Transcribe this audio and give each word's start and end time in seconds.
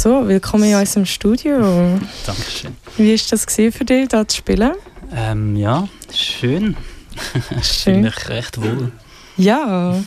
So, 0.00 0.28
willkommen 0.28 0.62
in 0.62 0.76
unserem 0.76 1.04
Studio. 1.04 1.98
Dankeschön. 2.24 2.76
Wie 2.96 3.10
war 3.10 3.26
das 3.32 3.44
für 3.52 3.84
dich, 3.84 4.08
hier 4.08 4.28
zu 4.28 4.36
spielen? 4.36 4.74
Ähm, 5.12 5.56
ja, 5.56 5.88
schön. 6.14 6.76
ich 7.60 7.66
fühle 7.66 7.98
mich 8.02 8.28
recht 8.28 8.62
wohl. 8.62 8.92
Ja. 9.36 10.00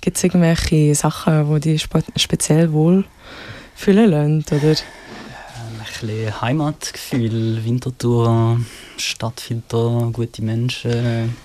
Gibt 0.00 0.16
es 0.16 0.22
irgendwelche 0.22 0.94
Sachen, 0.94 1.60
die 1.60 1.72
dich 1.72 1.88
speziell 2.14 2.72
wohl 2.72 3.04
fühlen 3.74 4.10
lassen? 4.12 4.44
Oder? 4.48 4.68
Ähm, 4.68 4.76
ein 4.76 5.86
bisschen 5.86 6.40
Heimatgefühl, 6.40 7.64
Wintertour, 7.64 8.60
Stadtfilter, 8.96 10.10
gute 10.12 10.42
Menschen. 10.42 11.36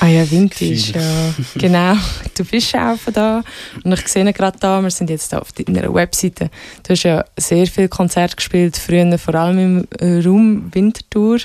Ah 0.00 0.06
ja, 0.06 0.30
Vintage, 0.30 0.92
ja. 0.94 1.34
genau. 1.56 1.94
Du 2.36 2.44
bist 2.44 2.72
auch 2.76 2.96
von 2.96 3.12
da. 3.12 3.42
Und 3.82 3.92
ich 3.92 4.06
sehe 4.06 4.32
gerade 4.32 4.56
da, 4.60 4.80
wir 4.80 4.90
sind 4.90 5.10
jetzt 5.10 5.34
auf 5.34 5.50
deiner 5.50 5.92
Webseite. 5.92 6.50
Du 6.84 6.90
hast 6.90 7.02
ja 7.02 7.24
sehr 7.36 7.66
viele 7.66 7.88
Konzerte 7.88 8.36
gespielt, 8.36 8.76
früher 8.76 9.18
vor 9.18 9.34
allem 9.34 9.58
im 9.58 9.88
äh, 9.98 10.24
Raum 10.24 10.72
Wintertour. 10.72 11.38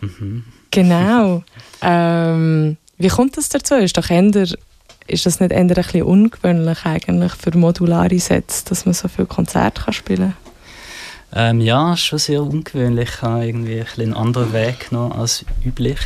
Mhm. 0.00 0.44
Genau. 0.70 1.42
Ähm, 1.82 2.78
wie 2.96 3.08
kommt 3.08 3.36
das 3.36 3.50
dazu? 3.50 3.74
Ist, 3.74 3.98
doch 3.98 4.08
eher, 4.08 4.32
ist 5.06 5.26
das 5.26 5.38
nicht 5.38 5.52
eher 5.52 5.58
ein 5.58 5.68
bisschen 5.68 6.04
ungewöhnlich 6.04 6.86
eigentlich 6.86 7.32
für 7.32 7.54
modulare 7.54 8.18
Sets, 8.18 8.64
dass 8.64 8.86
man 8.86 8.94
so 8.94 9.08
viele 9.08 9.26
Konzerte 9.26 9.82
kann 9.82 9.92
spielen 9.92 10.34
kann? 11.32 11.50
Ähm, 11.50 11.60
ja, 11.60 11.94
schon 11.98 12.18
sehr 12.18 12.42
ungewöhnlich. 12.42 13.10
Ich 13.10 13.22
habe 13.22 13.44
irgendwie 13.44 13.80
ein 13.82 13.86
einen 13.98 14.14
anderen 14.14 14.54
Weg 14.54 14.90
noch 14.90 15.10
als 15.18 15.44
üblich. 15.62 15.98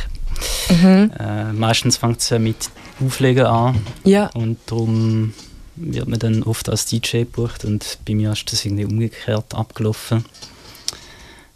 Mhm. 0.69 1.11
Äh, 1.19 1.53
meistens 1.53 1.97
fängt 1.97 2.19
es 2.19 2.29
ja 2.29 2.39
mit 2.39 2.69
Auflegen 3.03 3.45
an. 3.45 3.85
Ja. 4.03 4.27
Und 4.33 4.57
darum 4.65 5.33
wird 5.75 6.07
man 6.07 6.19
dann 6.19 6.43
oft 6.43 6.69
als 6.69 6.85
DJ 6.85 7.19
gebucht 7.19 7.65
und 7.65 7.97
bei 8.05 8.13
mir 8.13 8.31
ist 8.31 8.51
das 8.51 8.63
irgendwie 8.65 8.85
umgekehrt 8.85 9.55
abgelaufen. 9.55 10.25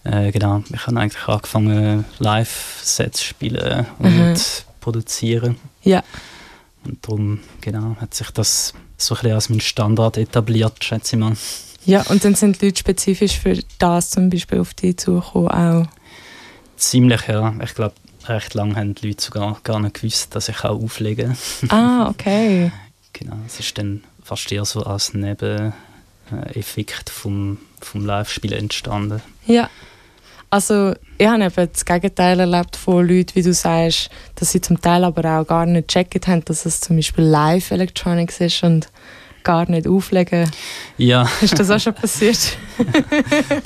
Äh, 0.03 0.31
genau, 0.31 0.63
ich 0.73 0.87
habe 0.87 0.99
eigentlich 0.99 1.27
angefangen 1.27 2.05
Live-Sets 2.19 3.19
zu 3.19 3.25
spielen 3.25 3.85
und 3.99 4.29
mhm. 4.29 4.35
produzieren. 4.79 5.57
Ja. 5.83 6.03
Und 6.85 7.05
darum 7.05 7.39
genau, 7.61 7.97
hat 7.99 8.13
sich 8.13 8.31
das 8.31 8.73
so 8.97 9.15
ein 9.15 9.21
bisschen 9.21 9.35
als 9.35 9.49
mein 9.49 9.59
Standard 9.59 10.17
etabliert, 10.17 10.83
schätze 10.83 11.15
ich 11.15 11.19
mal. 11.19 11.33
Ja, 11.85 12.01
und 12.09 12.23
dann 12.25 12.35
sind 12.35 12.61
die 12.61 12.65
Leute 12.65 12.79
spezifisch 12.79 13.39
für 13.39 13.57
das 13.79 14.09
zum 14.09 14.29
Beispiel 14.29 14.59
auf 14.59 14.73
dich 14.73 14.97
zugekommen 14.97 15.49
auch? 15.49 15.87
Ziemlich, 16.75 17.27
ja. 17.27 17.53
Ich 17.63 17.73
glaube, 17.75 17.95
recht 18.29 18.53
lange 18.53 18.75
haben 18.75 18.95
die 18.95 19.07
Leute 19.07 19.23
sogar 19.23 19.59
gar 19.63 19.79
nicht 19.79 19.95
gewusst, 19.95 20.35
dass 20.35 20.49
ich 20.49 20.63
auch 20.63 20.81
auflege. 20.81 21.35
Ah, 21.69 22.09
okay. 22.09 22.71
genau, 23.13 23.37
es 23.45 23.59
ist 23.59 23.77
dann 23.77 24.03
fast 24.23 24.51
eher 24.51 24.65
so 24.65 24.83
als 24.83 25.13
Nebeneffekt 25.13 27.09
vom, 27.09 27.57
vom 27.81 28.05
Live-Spiel 28.05 28.53
entstanden. 28.53 29.21
Ja. 29.45 29.69
Also 30.49 30.93
ich 31.17 31.27
habe 31.27 31.43
eben 31.43 31.69
das 31.73 31.83
Gegenteil 31.83 32.39
erlebt 32.39 32.77
von 32.77 33.05
Leuten, 33.05 33.35
wie 33.35 33.41
du 33.41 33.53
sagst, 33.53 34.09
dass 34.35 34.53
sie 34.53 34.61
zum 34.61 34.79
Teil 34.79 35.03
aber 35.03 35.39
auch 35.39 35.45
gar 35.45 35.65
nicht 35.65 35.89
gecheckt 35.89 36.27
haben, 36.27 36.45
dass 36.45 36.65
es 36.65 36.79
zum 36.79 36.95
Beispiel 36.95 37.25
Live-Electronics 37.25 38.39
ist 38.39 38.63
und 38.63 38.87
gar 39.47 39.71
nicht 39.71 39.87
auflegen. 39.87 40.51
Ja. 40.97 41.25
Ist 41.39 41.57
das 41.57 41.71
auch 41.71 41.79
schon 41.79 41.93
passiert? 41.93 42.57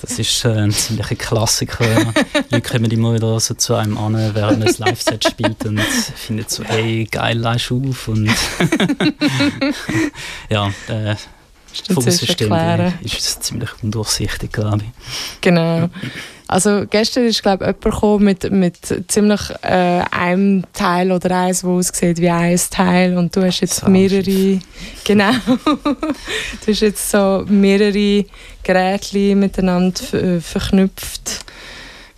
das 0.01 0.19
ist 0.19 0.45
äh, 0.45 0.49
ein 0.49 0.71
ziemlicher 0.71 1.15
Klassiker. 1.15 1.83
Leute 2.51 2.61
kommen 2.61 2.91
immer 2.91 3.15
wieder 3.15 3.39
so 3.39 3.55
zu 3.55 3.73
einem 3.73 3.97
an, 3.97 4.13
während 4.35 4.63
ein 4.63 4.75
Live-Set 4.77 5.27
spielt 5.27 5.65
und 5.65 5.79
finden 5.79 6.45
so, 6.47 6.63
hey, 6.63 7.07
geil, 7.09 7.39
leist 7.39 7.71
auf. 7.71 8.09
Und 8.09 8.27
ja, 10.49 10.71
äh, 10.87 11.15
vom 11.93 12.03
System 12.03 12.51
ist 13.01 13.19
es 13.19 13.39
ziemlich 13.39 13.69
undurchsichtig, 13.81 14.51
glaube 14.51 14.83
ich. 14.83 15.41
Genau. 15.41 15.89
Also 16.47 16.85
gestern 16.89 17.27
ist 17.27 17.41
glaube 17.41 17.75
ich 17.79 18.01
jemand 18.01 18.21
mit, 18.21 18.51
mit 18.51 19.05
ziemlich 19.09 19.39
äh, 19.61 20.01
einem 20.11 20.63
Teil 20.73 21.13
oder 21.13 21.43
eins, 21.43 21.63
wo 21.63 21.77
aussieht 21.77 22.19
wie 22.19 22.29
ein 22.29 22.59
Teil 22.69 23.17
und 23.17 23.33
du 23.33 23.45
hast 23.45 23.61
jetzt 23.61 23.87
mehrere, 23.87 24.59
genau, 25.05 25.31
du 25.45 26.67
hast 26.67 26.81
jetzt 26.81 27.09
so 27.09 27.45
mehrere 27.47 28.25
Geräte 28.63 29.35
miteinander 29.35 30.13
äh, 30.13 30.41
verknüpft. 30.41 31.45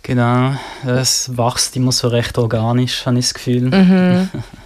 Genau, 0.02 0.54
es 0.84 1.30
wächst 1.36 1.76
immer 1.76 1.92
so 1.92 2.08
recht 2.08 2.36
organisch, 2.36 3.06
habe 3.06 3.18
ich 3.20 3.26
das 3.26 3.34
Gefühl. 3.34 3.70
Mhm. 3.70 4.30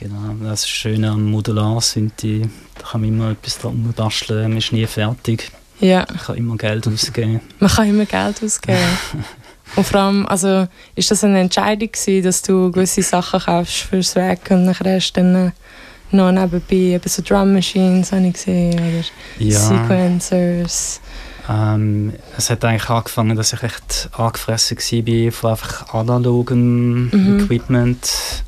genau, 0.00 0.34
das 0.42 0.68
Schöne 0.68 1.10
am 1.10 1.30
Modular 1.30 1.80
sind 1.80 2.22
die, 2.22 2.48
da 2.78 2.88
kann 2.88 3.02
man 3.02 3.10
immer 3.10 3.30
etwas 3.30 3.58
dran 3.58 3.92
basteln, 3.96 4.48
man 4.48 4.58
ist 4.58 4.72
nie 4.72 4.86
fertig. 4.86 5.50
Ja. 5.78 6.06
Man 6.08 6.18
kann 6.18 6.36
immer 6.36 6.56
Geld 6.56 6.86
ausgeben. 6.88 7.40
Man 7.58 7.70
kann 7.70 7.88
immer 7.88 8.04
Geld 8.04 8.42
ausgeben. 8.42 8.78
und 9.76 9.86
vor 9.86 10.00
allem, 10.00 10.26
also, 10.26 10.68
ist 10.94 11.10
das 11.10 11.24
eine 11.24 11.40
Entscheidung 11.40 11.90
gewesen, 11.90 12.22
dass 12.22 12.42
du 12.42 12.70
gewisse 12.70 13.02
Sachen 13.02 13.40
kaufst 13.40 13.76
fürs 13.76 14.14
Weg 14.14 14.40
und 14.50 14.66
nachher 14.66 14.96
hast 14.96 15.12
du 15.12 15.20
dann 15.22 15.52
noch 16.10 16.32
nebenbei 16.32 16.96
eben 16.96 17.08
so 17.08 17.22
Drum 17.22 17.54
Machines 17.54 18.12
habe 18.12 18.26
ich 18.26 18.34
gesehen 18.34 18.74
oder 18.74 19.04
ja. 19.38 19.58
Sequencers. 19.58 21.00
Ähm, 21.48 22.12
es 22.36 22.50
hat 22.50 22.64
eigentlich 22.64 22.90
angefangen, 22.90 23.36
dass 23.36 23.52
ich 23.52 23.62
echt 23.62 24.10
angefressen 24.12 24.76
war 24.76 25.32
von 25.32 25.50
einfach 25.50 25.94
analogem 25.94 27.08
mhm. 27.10 27.40
Equipment, 27.40 28.44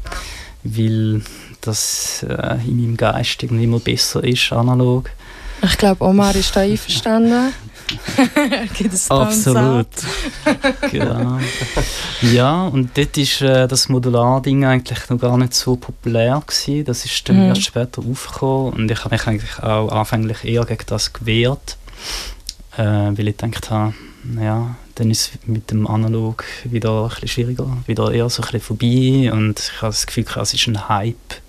weil 0.65 1.23
das 1.63 2.25
äh, 2.29 2.59
in 2.67 2.81
meinem 2.81 2.97
Geist 2.97 3.43
irgendwie 3.43 3.65
immer 3.65 3.81
besser 3.81 4.23
ist, 4.23 4.53
analog. 4.53 5.11
Ich 5.63 5.79
glaube, 5.79 6.05
Omar 6.05 6.35
ist 6.35 6.55
da 6.57 6.61
einverstanden. 6.61 7.53
Absolut. 9.09 9.87
genau. 10.91 11.39
Ja, 12.23 12.67
und 12.67 12.97
dort 12.97 13.17
ist 13.17 13.43
äh, 13.43 13.69
das 13.69 13.89
Modular-Ding 13.89 14.65
eigentlich 14.65 15.09
noch 15.09 15.19
gar 15.19 15.37
nicht 15.37 15.55
so 15.55 15.77
populär 15.77 16.43
gewesen. 16.47 16.85
Das 16.85 17.05
ist 17.05 17.29
dann 17.29 17.37
mhm. 17.37 17.49
erst 17.49 17.63
später 17.63 18.03
aufgekommen 18.03 18.73
und 18.73 18.91
ich 18.91 19.05
habe 19.05 19.15
mich 19.15 19.27
eigentlich 19.27 19.59
auch 19.63 19.89
anfänglich 19.91 20.45
eher 20.45 20.65
gegen 20.65 20.87
das 20.87 21.13
gewehrt, 21.13 21.77
äh, 22.77 22.83
weil 22.83 23.29
ich 23.29 23.37
gedacht 23.37 23.71
habe, 23.71 23.95
ja, 24.41 24.77
dann 24.95 25.11
ist 25.11 25.33
es 25.35 25.47
mit 25.47 25.71
dem 25.71 25.87
Analog 25.87 26.45
wieder 26.65 27.05
ein 27.05 27.09
bisschen 27.09 27.29
schwieriger, 27.29 27.77
wieder 27.87 28.13
eher 28.13 28.29
so 28.29 28.43
ein 28.43 28.51
bisschen 28.51 28.61
vorbei 28.61 29.33
und 29.33 29.59
ich 29.59 29.83
habe 29.83 29.93
das 29.93 30.07
Gefühl, 30.07 30.27
es 30.41 30.55
ist 30.55 30.67
ein 30.67 30.89
Hype 30.89 31.42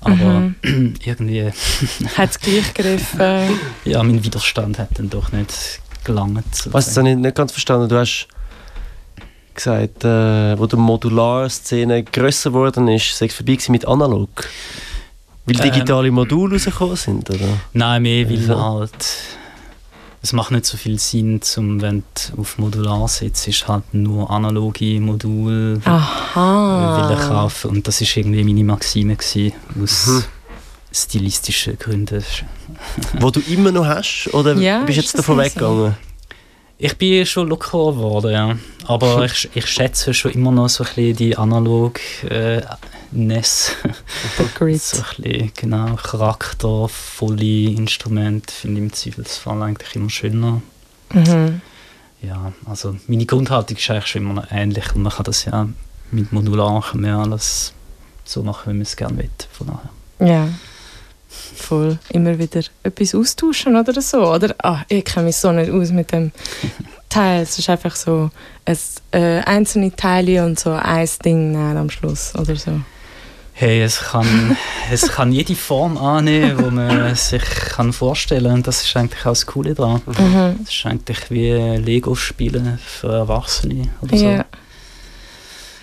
aber 0.00 0.52
mhm. 0.62 0.94
irgendwie. 1.04 1.44
hat 2.16 2.30
es 2.30 2.40
gleich 2.40 2.74
gegriffen? 2.74 3.20
ja, 3.84 4.02
mein 4.02 4.22
Widerstand 4.22 4.78
hat 4.78 4.98
dann 4.98 5.10
doch 5.10 5.32
nicht 5.32 5.80
gelangt. 6.04 6.68
Was 6.70 6.96
ich 6.96 7.02
nicht, 7.02 7.18
nicht 7.18 7.34
ganz 7.34 7.52
verstanden 7.52 7.88
Du 7.88 7.96
hast 7.96 8.28
gesagt, 9.54 10.04
äh, 10.04 10.58
wo 10.58 10.66
die 10.66 10.76
Modular-Szene 10.76 12.04
grösser 12.04 12.50
geworden 12.50 12.88
ist, 12.88 13.16
sei 13.16 13.26
es 13.26 13.34
vorbei 13.34 13.58
mit 13.68 13.86
analog? 13.86 14.28
Weil 15.46 15.56
ähm, 15.56 15.62
digitale 15.62 16.08
ähm, 16.08 16.14
Module 16.14 16.54
rausgekommen 16.54 16.96
sind, 16.96 17.30
oder? 17.30 17.48
Nein, 17.72 18.02
mehr, 18.02 18.28
weil 18.28 18.38
also. 18.38 18.62
halt 18.62 19.06
es 20.26 20.32
macht 20.32 20.50
nicht 20.50 20.66
so 20.66 20.76
viel 20.76 20.98
Sinn, 20.98 21.40
zum, 21.40 21.80
wenn 21.80 22.02
du 22.32 22.40
auf 22.40 22.58
Modular 22.58 23.06
sitzt, 23.06 23.46
ist 23.46 23.68
halt 23.68 23.84
nur 23.94 24.28
analoge 24.28 25.00
Module 25.00 25.80
Aha. 25.84 27.08
will 27.08 27.16
kaufen 27.28 27.70
und 27.70 27.86
das 27.86 28.00
ist 28.00 28.16
irgendwie 28.16 28.42
meine 28.42 28.64
Maxime 28.64 29.14
gewesen, 29.14 29.52
aus 29.80 30.06
mhm. 30.08 30.24
stilistischen 30.90 31.78
Gründen. 31.78 32.24
Wo 33.20 33.30
du 33.30 33.38
immer 33.48 33.70
noch 33.70 33.86
hast 33.86 34.28
oder 34.32 34.54
ja, 34.54 34.80
bist 34.80 34.96
du 34.96 35.02
jetzt 35.02 35.16
davon 35.16 35.38
weggegangen? 35.38 35.94
Ich 36.76 36.98
bin 36.98 37.24
schon 37.24 37.48
lockerer 37.48 37.92
geworden, 37.92 38.32
ja. 38.32 38.56
Aber 38.84 39.24
ich, 39.26 39.48
ich 39.54 39.66
schätze 39.66 40.12
schon 40.12 40.32
immer 40.32 40.50
noch 40.50 40.68
so 40.68 40.82
ein 40.82 40.88
bisschen 40.88 41.16
die 41.16 41.36
analog 41.36 42.00
äh, 42.28 42.62
Ness. 43.12 43.72
Grid. 44.54 44.82
so 44.82 45.02
ein 45.02 45.22
bisschen, 45.22 45.52
genau, 45.56 45.96
charaktervolle 45.96 47.70
Instrumente 47.70 48.52
finde 48.52 48.80
ich 48.80 48.84
im 48.84 48.92
Zweifelsfall 48.92 49.62
eigentlich 49.62 49.96
immer 49.96 50.10
schöner. 50.10 50.62
Mhm. 51.12 51.60
Ja, 52.22 52.52
also 52.64 52.96
meine 53.06 53.26
Grundhaltung 53.26 53.76
ist 53.76 53.90
eigentlich 53.90 54.06
schon 54.06 54.22
immer 54.22 54.34
noch 54.34 54.50
ähnlich 54.50 54.94
und 54.94 55.02
man 55.02 55.12
kann 55.12 55.24
das 55.24 55.44
ja 55.44 55.68
mit 56.10 56.32
Modular 56.32 56.84
mehr 56.94 57.18
alles 57.18 57.72
so 58.24 58.42
machen, 58.42 58.72
wie 58.72 58.76
man 58.76 58.82
es 58.82 58.96
gerne 58.96 59.18
will. 59.18 59.30
Von 59.52 59.66
daher. 59.68 59.90
Ja 60.28 60.48
voll 61.28 61.98
immer 62.10 62.38
wieder 62.38 62.62
etwas 62.82 63.14
austauschen 63.14 63.76
oder 63.76 64.00
so. 64.00 64.32
Oder, 64.32 64.54
ah, 64.58 64.82
ich 64.88 65.04
kenne 65.04 65.26
mich 65.26 65.36
so 65.36 65.52
nicht 65.52 65.70
aus 65.70 65.90
mit 65.90 66.12
dem 66.12 66.32
Teil. 67.08 67.42
Es 67.42 67.58
ist 67.58 67.68
einfach 67.68 67.96
so 67.96 68.30
ein, 68.64 68.78
äh, 69.12 69.40
einzelne 69.40 69.94
Teile 69.94 70.44
und 70.44 70.58
so 70.58 70.70
ein 70.70 71.08
Ding 71.24 71.56
am 71.56 71.90
Schluss 71.90 72.34
oder 72.34 72.56
so. 72.56 72.80
Hey, 73.58 73.80
es 73.80 74.00
kann, 74.00 74.54
es 74.92 75.08
kann 75.08 75.32
jede 75.32 75.54
Form 75.54 75.96
annehmen, 75.96 76.58
die 76.58 76.70
man 76.70 77.14
sich 77.14 77.42
kann 77.42 77.94
vorstellen 77.94 78.44
kann. 78.44 78.54
Und 78.56 78.66
das 78.66 78.84
ist 78.84 78.94
eigentlich 78.94 79.22
auch 79.22 79.30
das 79.30 79.46
Coole 79.46 79.74
daran. 79.74 80.02
Mhm. 80.04 80.60
Es 80.62 80.74
ist 80.74 80.84
eigentlich 80.84 81.30
wie 81.30 81.52
Lego-Spielen 81.52 82.78
für 82.84 83.12
Erwachsene 83.12 83.88
oder 84.02 84.16
so. 84.18 84.28
Ja. 84.28 84.44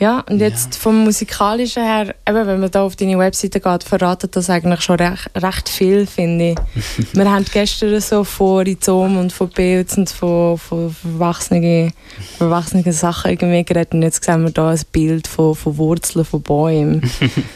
Ja, 0.04 0.20
und 0.30 0.42
jetzt 0.42 0.76
ja. 0.76 0.82
vom 0.82 1.06
Musikalischen 1.06 1.82
her, 1.82 2.14
eben, 2.28 2.46
wenn 2.46 2.60
man 2.60 2.70
da 2.70 2.84
auf 2.84 2.98
deine 2.98 3.18
Webseite 3.18 3.62
geht, 3.62 3.84
verratet 3.86 4.36
das 4.36 4.50
eigentlich 4.50 4.82
schon 4.82 4.98
recht, 4.98 5.30
recht 5.34 5.70
viel, 5.70 6.06
finde 6.06 6.52
ich. 6.52 6.58
wir 7.14 7.32
haben 7.32 7.46
gestern 7.46 8.02
so 8.02 8.26
von 8.26 8.66
Rhizom 8.66 9.16
und 9.16 9.32
von 9.32 9.50
Pilz 9.50 9.96
und 9.96 10.10
von, 10.10 10.58
von 10.58 10.94
verwachsenen, 10.94 11.94
verwachsenen 12.38 12.92
Sachen 12.92 13.32
irgendwie 13.32 13.64
geredet 13.64 13.94
und 13.94 14.02
jetzt 14.02 14.22
sehen 14.26 14.44
wir 14.44 14.52
da 14.52 14.72
ein 14.72 14.82
Bild 14.92 15.26
von, 15.26 15.56
von 15.56 15.78
Wurzeln 15.78 16.26
von 16.26 16.42
Bäumen. 16.42 17.10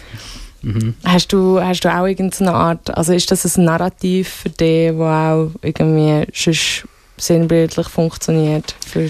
mhm. 0.61 0.95
hast, 1.03 1.33
du, 1.33 1.59
hast 1.59 1.81
du 1.81 1.93
auch 1.93 2.05
irgendeine 2.05 2.53
Art, 2.53 2.95
also 2.95 3.11
ist 3.11 3.29
das 3.29 3.57
ein 3.57 3.65
Narrativ 3.65 4.29
für 4.29 4.50
dich, 4.50 4.91
das 4.91 5.01
auch 5.01 5.51
irgendwie 5.61 6.25
sonst 6.33 6.88
sinnbildlich 7.17 7.89
funktioniert 7.89 8.73
für 8.88 9.09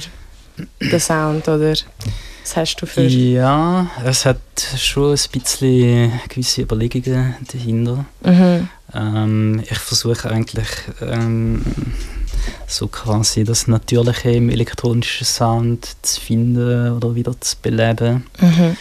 den 0.81 0.99
Sound, 0.99 1.47
oder? 1.47 1.75
Was 2.47 2.55
hast 2.55 2.77
du 2.77 2.85
für... 2.85 3.01
Ja, 3.01 3.91
es 4.05 4.25
hat 4.25 4.39
schon 4.77 5.11
ein 5.11 5.19
bisschen 5.33 6.13
gewisse 6.29 6.61
Überlegungen 6.61 7.35
dahinter. 7.51 8.05
Mhm. 8.23 8.69
Ähm, 8.93 9.63
ich 9.69 9.77
versuche 9.77 10.31
eigentlich 10.31 10.69
ähm, 11.01 11.61
so 12.65 12.87
quasi 12.87 13.43
das 13.43 13.67
Natürliche 13.67 14.31
im 14.31 14.49
elektronischen 14.49 15.25
Sound 15.25 15.97
zu 16.01 16.21
finden 16.21 16.93
oder 16.93 17.15
wieder 17.15 17.35
zu 17.41 17.57
beleben. 17.61 18.25
Mhm. 18.39 18.77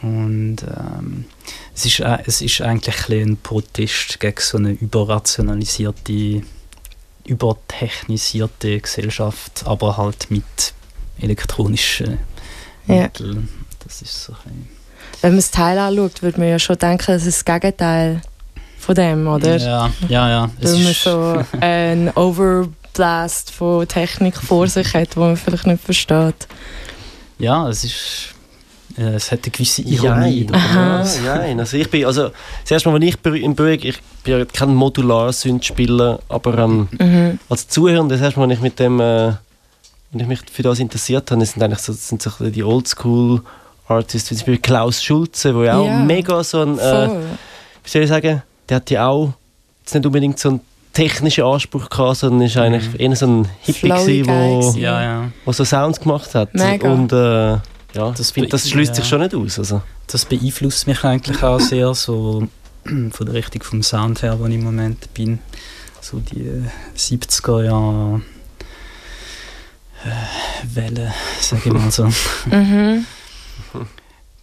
Und 0.00 0.56
ähm, 0.62 1.26
es, 1.74 1.84
ist, 1.84 2.00
es 2.00 2.40
ist 2.40 2.62
eigentlich 2.62 3.10
ein, 3.10 3.32
ein 3.32 3.36
Protest 3.36 4.18
gegen 4.18 4.40
so 4.40 4.56
eine 4.56 4.70
überrationalisierte, 4.70 6.40
übertechnisierte 7.26 8.80
Gesellschaft, 8.80 9.64
aber 9.66 9.98
halt 9.98 10.30
mit 10.30 10.72
elektronischen 11.20 12.18
ja. 12.94 13.08
Das 13.84 14.02
ist 14.02 14.24
so 14.24 14.32
ein 14.44 14.68
Wenn 15.20 15.32
man 15.32 15.38
das 15.38 15.50
Teil 15.50 15.78
anschaut, 15.78 16.22
würde 16.22 16.40
man 16.40 16.48
ja 16.48 16.58
schon 16.58 16.76
denken, 16.78 17.12
es 17.12 17.26
ist 17.26 17.38
das 17.38 17.44
Gegenteil 17.44 18.20
von 18.78 18.94
dem, 18.94 19.26
oder? 19.26 19.56
Ja, 19.56 19.90
ja, 20.08 20.28
ja. 20.28 20.50
Es 20.60 20.72
Weil 20.72 20.82
man 20.84 20.94
so 20.94 21.44
einen 21.60 22.10
Overblast 22.10 23.50
von 23.50 23.86
Technik 23.86 24.36
vor 24.36 24.66
sich 24.66 24.94
hat, 24.94 25.16
wo 25.16 25.20
man 25.20 25.36
vielleicht 25.36 25.66
nicht 25.66 25.84
versteht. 25.84 26.46
Ja, 27.38 27.68
es 27.68 27.84
ist 27.84 28.34
äh, 28.98 29.14
es 29.14 29.30
hat 29.30 29.44
eine 29.44 29.50
gewisse 29.50 29.82
Ironie. 29.82 30.46
Ja, 30.52 31.04
ja, 31.24 31.58
also 31.58 31.76
ich 31.76 31.90
bin, 31.90 32.04
also 32.04 32.30
das 32.62 32.70
erste 32.70 32.88
Mal, 32.88 33.00
wenn 33.00 33.08
ich 33.08 33.16
im 33.24 33.54
Böig, 33.54 33.84
ich 33.84 33.98
bin 34.24 34.38
ja 34.38 34.44
kein 34.44 34.74
Modular-Synth-Spieler, 34.74 36.20
aber 36.28 36.58
ähm, 36.58 36.88
mhm. 36.98 37.38
als 37.48 37.68
Zuhörer, 37.68 38.06
das 38.08 38.20
erste 38.20 38.40
Mal, 38.40 38.48
wenn 38.48 38.56
ich 38.56 38.60
mit 38.60 38.78
dem 38.78 39.00
äh, 39.00 39.32
wenn 40.10 40.20
ich 40.20 40.26
mich 40.26 40.40
für 40.50 40.62
das 40.62 40.78
interessiert 40.78 41.30
habe, 41.30 41.44
sind 41.44 41.62
eigentlich 41.62 41.80
so, 41.80 41.92
sind 41.92 42.22
so 42.22 42.30
die 42.40 42.62
Oldschool 42.62 43.42
Artists, 43.86 44.30
wie 44.30 44.34
zum 44.34 44.46
Beispiel 44.46 44.58
Klaus 44.58 45.02
Schulze, 45.02 45.54
wo 45.54 45.62
ja 45.62 45.78
auch 45.78 45.86
ja, 45.86 45.98
mega 45.98 46.42
so 46.44 46.60
ein, 46.60 46.78
äh, 46.78 47.08
wie 47.84 47.88
soll 47.88 48.02
ich 48.02 48.08
sagen, 48.08 48.42
der 48.68 48.76
hat 48.76 48.90
ja 48.90 49.06
auch 49.06 49.32
jetzt 49.80 49.94
nicht 49.94 50.06
unbedingt 50.06 50.38
so 50.38 50.50
einen 50.50 50.60
technischen 50.92 51.44
Anspruch 51.44 51.88
gehabt, 51.88 52.18
sondern 52.18 52.42
ist 52.42 52.56
eigentlich 52.56 52.88
mhm. 52.92 53.00
eher 53.00 53.16
so 53.16 53.26
ein 53.26 53.48
Hippie 53.60 53.88
gewesen, 53.88 54.26
wo, 54.26 54.78
ja, 54.78 55.02
ja. 55.02 55.32
wo 55.44 55.52
so 55.52 55.64
Sounds 55.64 56.00
gemacht 56.00 56.34
hat. 56.34 56.54
Mega. 56.54 56.90
Und 56.90 57.12
äh, 57.12 57.52
ja, 57.94 58.10
das, 58.16 58.30
find, 58.30 58.52
das 58.52 58.68
schließt 58.68 58.94
sich 58.94 59.06
schon 59.06 59.20
nicht 59.20 59.34
aus. 59.34 59.58
Also. 59.58 59.82
Das 60.06 60.24
beeinflusst 60.24 60.86
mich 60.86 61.04
eigentlich 61.04 61.42
auch 61.42 61.60
sehr 61.60 61.94
so 61.94 62.46
von 62.84 63.26
der 63.26 63.34
Richtung 63.34 63.62
vom 63.62 63.82
Sound 63.82 64.22
her, 64.22 64.38
wo 64.38 64.46
ich 64.46 64.54
im 64.54 64.64
Moment 64.64 65.12
bin. 65.14 65.38
So 66.00 66.18
die 66.18 66.64
70er 66.96 67.64
Jahre 67.64 68.16
äh, 68.16 68.37
Welle, 70.74 71.12
sage 71.40 71.62
ich 71.66 71.72
mal 71.72 71.90
so. 71.90 72.04
mhm. 72.50 73.06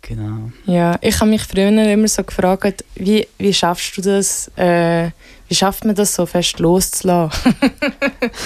Genau. 0.02 0.52
Ja, 0.68 0.98
ich 1.02 1.20
habe 1.20 1.32
mich 1.32 1.42
früher 1.42 1.70
immer 1.70 2.08
so 2.08 2.24
gefragt, 2.24 2.86
wie, 2.94 3.28
wie 3.40 3.54
schaffst 3.54 3.98
du 3.98 4.02
das, 4.02 4.52
äh, 4.56 5.10
wie 5.48 5.56
schafft 5.56 5.84
man 5.84 5.96
das 5.96 6.14
so 6.14 6.28
fest 6.28 6.60
loszulassen? 6.60 7.56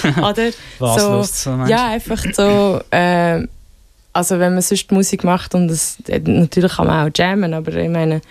Oder? 0.16 0.50
Was 0.78 1.02
so, 1.02 1.12
loszulassen? 1.12 1.68
Ja, 1.68 1.88
einfach 1.88 2.24
so, 2.32 2.80
äh, 2.90 3.46
also 4.12 4.38
wenn 4.38 4.54
man 4.54 4.62
sonst 4.62 4.90
Musik 4.90 5.22
macht 5.22 5.54
und 5.54 5.68
das, 5.68 5.98
äh, 6.08 6.18
natürlich 6.20 6.72
kann 6.72 6.86
man 6.86 7.06
auch 7.06 7.12
jammen, 7.14 7.52
aber 7.52 7.74
ich 7.74 7.90
meine, 7.90 8.22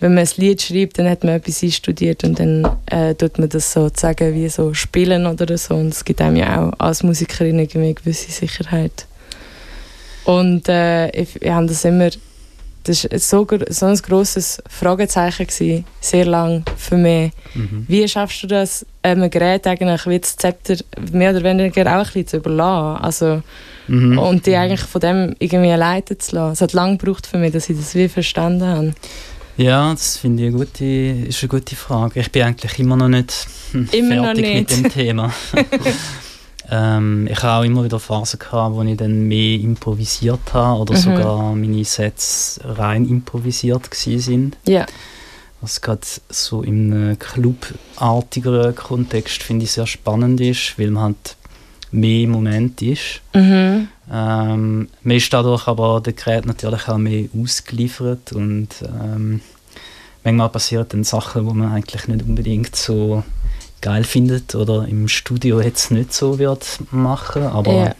wenn 0.00 0.14
man 0.14 0.24
ein 0.24 0.30
Lied 0.36 0.62
schreibt, 0.62 0.98
dann 0.98 1.08
hat 1.08 1.24
man 1.24 1.34
etwas 1.34 1.62
einstudiert 1.62 2.22
und 2.24 2.38
dann 2.38 2.68
äh, 2.86 3.14
tut 3.14 3.38
man 3.38 3.48
das 3.48 3.72
sozusagen 3.72 4.34
wie 4.34 4.48
so 4.48 4.74
spielen 4.74 5.26
oder 5.26 5.58
so 5.58 5.74
und 5.74 5.88
es 5.88 6.04
gibt 6.04 6.20
einem 6.20 6.36
ja 6.36 6.62
auch 6.62 6.72
als 6.78 7.02
Musikerin 7.02 7.58
eine 7.58 7.94
gewisse 7.94 8.30
Sicherheit. 8.30 9.06
Und 10.24 10.68
äh, 10.68 11.08
ich, 11.10 11.40
ich 11.40 11.50
habe 11.50 11.66
das 11.66 11.84
immer, 11.84 12.10
das 12.84 13.04
war 13.04 13.18
so, 13.18 13.46
so 13.70 13.86
ein 13.86 13.96
grosses 13.96 14.62
Fragezeichen 14.68 15.46
gewesen, 15.46 15.84
sehr 16.00 16.26
lang 16.26 16.64
für 16.76 16.96
mich. 16.96 17.32
Mhm. 17.54 17.86
Wie 17.88 18.06
schaffst 18.06 18.42
du 18.42 18.46
das, 18.46 18.84
einem 19.02 19.30
Gerät 19.30 19.66
eigentlich 19.66 20.06
wie 20.06 20.18
das 20.18 20.36
Zepter 20.36 20.76
mehr 21.10 21.30
oder 21.30 21.42
weniger 21.42 21.86
auch 21.86 22.00
ein 22.00 22.04
bisschen 22.04 22.26
zu 22.26 22.36
überlassen? 22.36 23.02
Also, 23.02 23.42
mhm. 23.88 24.18
Und 24.18 24.44
die 24.44 24.54
eigentlich 24.54 24.82
von 24.82 25.00
dem 25.00 25.34
irgendwie 25.38 25.72
leiten 25.72 26.20
zu 26.20 26.36
lassen. 26.36 26.52
Es 26.52 26.60
hat 26.60 26.72
lange 26.74 26.98
gebraucht 26.98 27.26
für 27.26 27.38
mich, 27.38 27.52
dass 27.52 27.70
ich 27.70 27.76
das 27.78 27.94
wie 27.94 28.08
verstanden 28.08 28.66
habe. 28.66 28.92
Ja, 29.58 29.90
das 29.90 30.18
finde 30.18 30.44
ich 30.44 30.48
eine 30.50 30.56
gute, 30.56 30.84
ist 30.84 31.42
eine 31.42 31.48
gute 31.48 31.74
Frage. 31.74 32.20
Ich 32.20 32.30
bin 32.30 32.44
eigentlich 32.44 32.78
immer 32.78 32.96
noch 32.96 33.08
nicht 33.08 33.48
immer 33.72 33.90
fertig 33.90 34.16
noch 34.16 34.34
nicht. 34.34 34.54
mit 34.54 34.70
dem 34.70 34.90
Thema. 34.92 35.34
ähm, 36.70 37.26
ich 37.28 37.42
habe 37.42 37.60
auch 37.60 37.64
immer 37.64 37.82
wieder 37.82 37.98
Phasen 37.98 38.38
gehabt, 38.38 38.76
wo 38.76 38.82
ich 38.84 38.96
dann 38.96 39.26
mehr 39.26 39.58
improvisiert 39.58 40.54
habe 40.54 40.80
oder 40.80 40.94
mhm. 40.94 40.98
sogar 40.98 41.54
meine 41.56 41.84
Sets 41.84 42.60
rein 42.62 43.04
improvisiert 43.04 43.92
sind. 43.92 44.56
Ja. 44.64 44.86
Was 45.60 45.80
gerade 45.80 46.06
so 46.28 46.62
im 46.62 47.16
clubartigeren 47.18 48.76
Kontext 48.76 49.42
finde 49.42 49.64
ich 49.64 49.72
sehr 49.72 49.88
spannend 49.88 50.40
ist, 50.40 50.78
weil 50.78 50.92
man 50.92 51.02
halt 51.02 51.36
mehr 51.90 52.22
im 52.22 52.30
Moment 52.30 52.80
ist. 52.80 53.22
Mhm. 53.34 53.88
Ähm, 54.10 54.88
man 55.02 55.16
ist 55.16 55.32
dadurch 55.32 55.66
aber 55.66 56.00
der 56.00 56.14
Gerät 56.14 56.46
natürlich 56.46 56.88
auch 56.88 56.98
mehr 56.98 57.28
ausgeliefert 57.38 58.32
und 58.32 58.68
ähm, 58.82 59.40
manchmal 60.24 60.48
passieren 60.48 60.86
dann 60.88 61.04
Sachen, 61.04 61.46
wo 61.46 61.52
man 61.52 61.72
eigentlich 61.72 62.08
nicht 62.08 62.24
unbedingt 62.24 62.74
so 62.74 63.22
geil 63.80 64.04
findet 64.04 64.54
oder 64.54 64.88
im 64.88 65.08
Studio 65.08 65.60
jetzt 65.60 65.90
nicht 65.90 66.12
so 66.12 66.38
wird 66.38 66.80
machen, 66.90 67.44
aber 67.44 67.94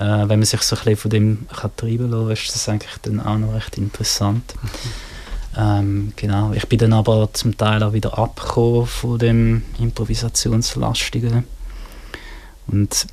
ja. 0.00 0.22
äh, 0.22 0.28
wenn 0.28 0.40
man 0.40 0.44
sich 0.44 0.62
so 0.62 0.76
ein 0.76 0.80
bisschen 0.80 0.96
von 0.96 1.10
dem 1.10 1.46
kann 1.54 1.70
treiben 1.76 2.10
lassen, 2.10 2.32
ist 2.32 2.54
das 2.54 2.68
eigentlich 2.68 2.96
dann 3.02 3.20
auch 3.20 3.38
noch 3.38 3.54
recht 3.54 3.78
interessant. 3.78 4.54
Ähm, 5.56 6.12
genau, 6.14 6.52
ich 6.52 6.68
bin 6.68 6.78
dann 6.78 6.92
aber 6.92 7.30
zum 7.32 7.56
Teil 7.56 7.82
auch 7.82 7.92
wieder 7.92 8.16
abgekommen 8.16 8.86
von 8.86 9.18
dem 9.18 9.62
Improvisationslastigen 9.80 11.42
und 12.68 13.06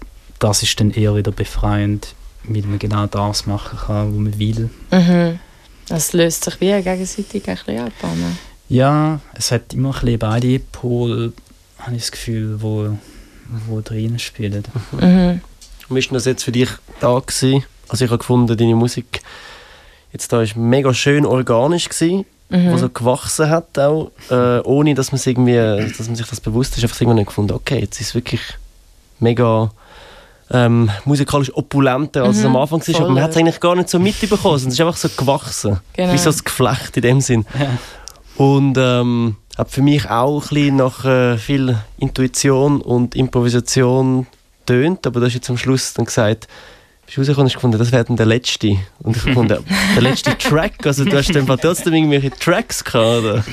das 0.45 0.61
ist 0.61 0.79
dann 0.79 0.91
eher 0.91 1.15
wieder 1.15 1.31
befreiend, 1.31 2.13
weil 2.43 2.61
man 2.61 2.77
genau 2.77 3.07
das 3.07 3.47
machen 3.47 3.79
kann, 3.79 4.13
was 4.13 4.19
man 4.19 4.37
will. 4.37 4.69
Mhm. 4.91 5.39
Das 5.87 6.13
löst 6.13 6.45
sich 6.45 6.61
wie 6.61 6.71
gegenseitig 6.83 7.49
ein 7.49 7.55
bisschen 7.55 7.79
ab. 7.79 7.91
Ne? 8.03 8.37
Ja, 8.69 9.19
es 9.33 9.51
hat 9.51 9.73
immer 9.73 9.89
ein 9.89 10.01
bisschen 10.01 10.19
beide 10.19 10.59
Pole, 10.59 11.33
habe 11.79 11.95
ich 11.95 12.03
das 12.03 12.11
Gefühl, 12.11 12.61
wo, 12.61 12.95
wo 13.67 13.81
drin 13.81 14.19
spielen. 14.19 14.63
Mhm. 14.91 15.41
Wie 15.89 16.05
war 16.05 16.13
das 16.13 16.25
jetzt 16.25 16.43
für 16.43 16.51
dich 16.51 16.69
da 16.99 17.17
gewesen? 17.19 17.63
Also 17.89 18.05
ich 18.05 18.11
habe 18.11 18.19
gefunden, 18.19 18.55
deine 18.55 18.75
Musik 18.75 19.21
jetzt 20.13 20.31
da 20.31 20.43
ist 20.43 20.55
mega 20.55 20.93
schön 20.93 21.25
organisch 21.25 21.89
gewesen, 21.89 22.23
mhm. 22.49 22.71
was 22.71 22.81
so 22.81 22.89
gewachsen 22.89 23.49
hat 23.49 23.79
auch, 23.79 24.11
äh, 24.29 24.59
ohne 24.59 24.93
dass 24.93 25.11
man 25.11 25.19
irgendwie, 25.25 25.91
dass 25.97 26.05
man 26.07 26.15
sich 26.15 26.27
das 26.27 26.39
bewusst 26.39 26.77
ist. 26.77 26.83
Einfach 26.83 27.01
irgendwann 27.01 27.25
gefunden, 27.25 27.53
okay, 27.53 27.79
jetzt 27.79 27.99
ist 27.99 28.09
es 28.09 28.15
wirklich 28.15 28.41
mega 29.19 29.71
ähm, 30.51 30.89
musikalisch 31.05 31.55
opulenter, 31.55 32.23
als 32.23 32.37
mhm, 32.37 32.39
es 32.39 32.45
am 32.45 32.55
Anfang 32.55 32.87
war. 32.87 33.01
Aber 33.01 33.09
man 33.09 33.23
hat 33.23 33.31
es 33.31 33.37
eigentlich 33.37 33.59
gar 33.59 33.75
nicht 33.75 33.89
so 33.89 33.99
mitbekommen. 33.99 34.55
Es 34.55 34.65
ist 34.65 34.79
einfach 34.79 34.97
so 34.97 35.09
gewachsen. 35.09 35.79
Genau. 35.93 36.13
Wie 36.13 36.17
so 36.17 36.29
ein 36.29 36.37
Geflecht 36.43 36.97
in 36.97 37.01
dem 37.01 37.21
Sinn. 37.21 37.45
Ja. 37.59 37.77
Und 38.37 38.77
ähm, 38.77 39.37
hat 39.57 39.71
für 39.71 39.81
mich 39.81 40.09
auch 40.09 40.43
ein 40.43 40.49
bisschen 40.49 40.75
nach 40.75 41.05
äh, 41.05 41.37
viel 41.37 41.77
Intuition 41.97 42.81
und 42.81 43.15
Improvisation 43.15 44.27
tönt, 44.65 45.07
aber 45.07 45.19
du 45.19 45.25
hast 45.25 45.33
jetzt 45.33 45.49
am 45.49 45.57
Schluss 45.57 45.93
dann 45.93 46.05
gesagt, 46.05 46.47
bist 47.05 47.17
rausgekommen 47.17 47.41
und 47.41 47.45
hast 47.45 47.53
gefunden, 47.55 47.77
das 47.77 47.91
wäre 47.91 48.03
dann 48.03 48.17
der 48.17 48.25
letzte. 48.25 48.77
Und 48.99 49.15
ich 49.15 49.21
fand, 49.21 49.51
der 49.51 49.61
letzte 49.99 50.37
Track, 50.37 50.85
also 50.85 51.05
du 51.05 51.15
hast 51.15 51.33
dann 51.35 51.45
trotzdem 51.45 51.93
irgendwelche 51.93 52.31
Tracks 52.31 52.83
gehabt, 52.83 53.23
oder? 53.23 53.43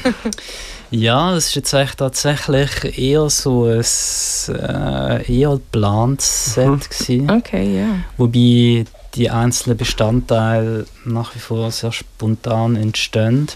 Ja, 0.90 1.34
das 1.34 1.46
ist 1.46 1.54
jetzt 1.54 1.74
eigentlich 1.74 1.94
tatsächlich 1.94 2.98
eher 2.98 3.30
so 3.30 3.64
ein 3.64 3.80
äh, 3.80 5.32
eher 5.32 5.52
geplantes 5.52 6.54
Set 6.54 7.08
mhm. 7.08 7.30
Okay, 7.30 7.78
ja. 7.78 7.88
Wobei 8.18 8.84
die 9.14 9.30
einzelnen 9.30 9.78
Bestandteile 9.78 10.86
nach 11.06 11.34
wie 11.34 11.38
vor 11.38 11.70
sehr 11.70 11.92
spontan 11.92 12.76
entstehen. 12.76 13.48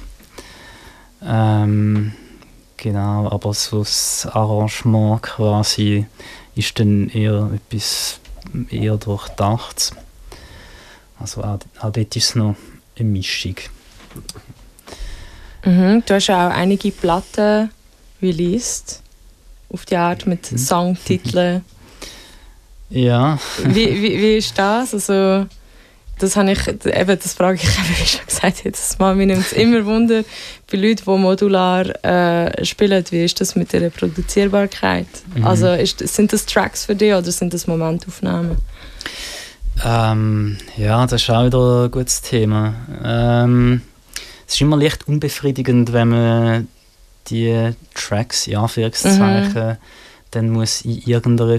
Ähm, 1.22 2.12
genau, 2.78 3.30
aber 3.30 3.52
so 3.52 3.80
das 3.80 4.26
Arrangement 4.32 5.22
quasi 5.22 6.06
ist 6.54 6.78
dann 6.78 7.08
eher 7.10 7.50
etwas 7.54 8.20
eher 8.70 8.96
durchdacht. 8.96 9.92
Also 11.18 11.42
auch, 11.42 11.58
auch 11.80 11.92
dort 11.92 12.14
ist 12.16 12.30
es 12.30 12.34
noch 12.34 12.56
eine 12.98 13.08
Mischung. 13.08 13.56
Mhm. 15.64 16.02
Du 16.06 16.14
hast 16.14 16.26
ja 16.28 16.48
auch 16.48 16.52
einige 16.52 16.90
Platten 16.90 17.70
released. 18.22 19.02
Auf 19.68 19.84
die 19.84 19.96
Art 19.96 20.26
mit 20.26 20.50
Mhm. 20.52 20.58
Songtiteln. 20.58 21.64
Ja, 22.88 23.36
wie, 23.64 24.00
wie, 24.00 24.16
wie 24.22 24.36
ist 24.36 24.56
das? 24.56 24.94
Also, 24.94 25.46
das, 26.18 26.36
habe 26.36 26.52
ich, 26.52 26.66
eben, 26.68 27.18
das 27.18 27.34
frage 27.34 27.58
ich 27.62 27.64
eben, 27.64 27.88
wie 28.00 28.06
schon 28.06 28.26
gesagt 28.26 28.64
jedes 28.64 28.98
Mal. 28.98 29.14
Mir 29.14 29.26
nimmt 29.26 29.46
es 29.46 29.52
immer 29.52 29.84
Wunder 29.84 30.24
bei 30.70 30.78
Leuten, 30.78 31.04
die 31.04 31.18
modular 31.18 32.04
äh, 32.04 32.64
spielen. 32.64 33.04
Wie 33.10 33.24
ist 33.24 33.40
das 33.40 33.56
mit 33.56 33.72
der 33.72 33.82
Reproduzierbarkeit? 33.82 35.06
Mhm. 35.34 35.46
Also, 35.46 35.68
ist, 35.72 36.00
sind 36.00 36.32
das 36.32 36.46
Tracks 36.46 36.86
für 36.86 36.94
dich 36.94 37.12
oder 37.12 37.30
sind 37.30 37.54
das 37.54 37.66
Momentaufnahmen? 37.66 38.56
ähm, 39.84 40.56
ja, 40.76 41.06
das 41.06 41.22
ist 41.22 41.30
auch 41.30 41.44
wieder 41.44 41.84
ein 41.84 41.90
gutes 41.90 42.22
Thema. 42.22 42.74
Ähm, 43.04 43.82
es 44.46 44.54
ist 44.54 44.60
immer 44.60 44.76
leicht 44.76 45.06
unbefriedigend, 45.08 45.92
wenn 45.92 46.08
man 46.08 46.68
die 47.28 47.72
Tracks, 47.94 48.46
in 48.46 48.56
Anführungszeichen, 48.56 49.78
dann 50.30 50.50
muss 50.50 50.82
in 50.82 51.02
irgendeiner 51.04 51.58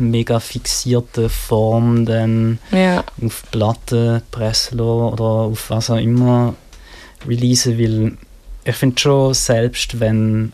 mega 0.00 0.40
fixierten 0.40 1.28
Form 1.28 2.04
dann 2.06 2.58
Ja. 2.70 3.04
auf 3.24 3.42
Platten 3.50 4.22
pressen 4.30 4.80
oder 4.80 5.24
auf 5.24 5.70
was 5.70 5.90
auch 5.90 5.96
immer 5.96 6.54
releasen, 7.26 7.78
weil 7.78 8.16
ich 8.64 8.76
finde 8.76 9.00
schon, 9.00 9.34
selbst 9.34 9.98
wenn 10.00 10.52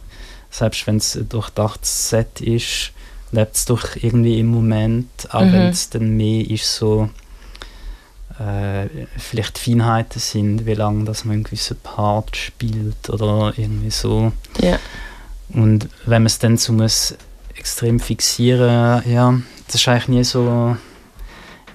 selbst 0.50 0.87
wenn 0.87 0.97
es 0.97 1.14
ein 1.14 1.28
durchdachtes 1.28 2.09
Set 2.09 2.40
ist, 2.40 2.92
lebt 3.33 3.54
es 3.54 3.66
doch 3.66 3.97
irgendwie 3.97 4.38
im 4.40 4.47
Moment, 4.47 5.09
auch 5.30 5.42
Mhm. 5.42 5.52
wenn 5.52 5.62
es 5.68 5.90
dann 5.90 6.16
mehr 6.16 6.49
ist 6.49 6.75
so 6.75 7.11
äh, 8.38 8.88
vielleicht 9.16 9.59
Feinheiten 9.59 10.21
sind, 10.21 10.64
wie 10.66 10.75
lange 10.75 11.04
dass 11.04 11.25
man 11.25 11.35
einen 11.35 11.45
gewissen 11.45 11.76
Part 11.83 12.37
spielt 12.37 13.11
oder 13.11 13.52
irgendwie 13.57 13.90
so. 13.90 14.33
Ja. 14.61 14.78
Und 15.50 15.88
wenn 16.07 16.23
man 16.23 16.26
es 16.26 16.38
dann 16.38 16.57
so 16.57 16.73
muss 16.73 17.14
extrem 17.59 18.00
fixieren, 18.00 19.03
ja, 19.11 19.41
das 19.71 19.87
war 19.87 19.95
eigentlich 19.95 20.09
nie 20.09 20.25
so 20.25 20.77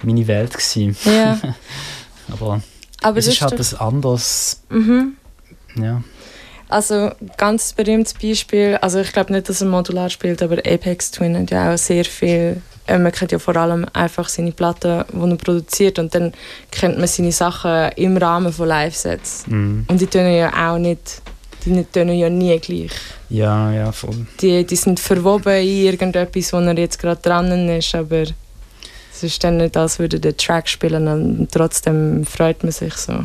meine 0.02 0.26
Welt 0.26 0.52
gewesen. 0.52 0.96
ja. 1.04 1.38
Aber, 2.32 2.62
Aber 3.02 3.18
es 3.18 3.26
das 3.26 3.34
ist 3.34 3.42
halt 3.42 3.52
etwas 3.52 3.74
anderes. 3.74 4.62
Mhm. 4.70 5.16
Ja. 5.76 6.02
Also 6.68 7.10
ganz 7.36 7.72
berühmtes 7.72 8.14
Beispiel, 8.14 8.78
also 8.80 9.00
ich 9.00 9.12
glaube 9.12 9.32
nicht, 9.32 9.48
dass 9.48 9.60
er 9.60 9.68
modular 9.68 10.08
spielt, 10.08 10.42
aber 10.42 10.58
Apex 10.58 11.10
Twin 11.10 11.36
hat 11.36 11.50
ja 11.50 11.72
auch 11.72 11.78
sehr 11.78 12.04
viel, 12.04 12.62
äh, 12.86 12.98
man 12.98 13.12
kennt 13.12 13.32
ja 13.32 13.38
vor 13.38 13.54
allem 13.56 13.86
einfach 13.92 14.28
seine 14.28 14.52
Platten, 14.52 15.04
die 15.12 15.30
er 15.30 15.36
produziert 15.36 15.98
und 15.98 16.14
dann 16.14 16.32
kennt 16.70 16.98
man 16.98 17.06
seine 17.06 17.32
Sachen 17.32 17.92
im 17.96 18.16
Rahmen 18.16 18.52
von 18.52 18.66
Live-Sets. 18.66 19.44
Mm. 19.46 19.82
Und 19.86 20.00
die 20.00 20.06
tönen 20.06 20.34
ja 20.34 20.72
auch 20.72 20.78
nicht, 20.78 21.20
die 21.66 21.84
tönen 21.84 22.16
ja 22.16 22.30
nie 22.30 22.58
gleich. 22.58 22.90
Ja, 23.36 23.72
ja, 23.72 23.92
voll. 23.92 24.26
Die, 24.40 24.64
die 24.64 24.76
sind 24.76 25.00
verwoben 25.00 25.52
in 25.56 25.86
irgendetwas, 25.86 26.52
wo 26.52 26.58
er 26.58 26.76
jetzt 26.78 26.98
gerade 26.98 27.20
dran 27.20 27.68
ist, 27.68 27.94
aber 27.94 28.22
es 29.12 29.22
ist 29.22 29.42
dann 29.44 29.56
nicht, 29.58 29.76
als 29.76 29.98
würde 29.98 30.18
der 30.20 30.36
Track 30.36 30.68
spielen 30.68 31.06
und 31.08 31.48
trotzdem 31.52 32.24
freut 32.24 32.62
man 32.62 32.72
sich 32.72 32.94
so. 32.94 33.24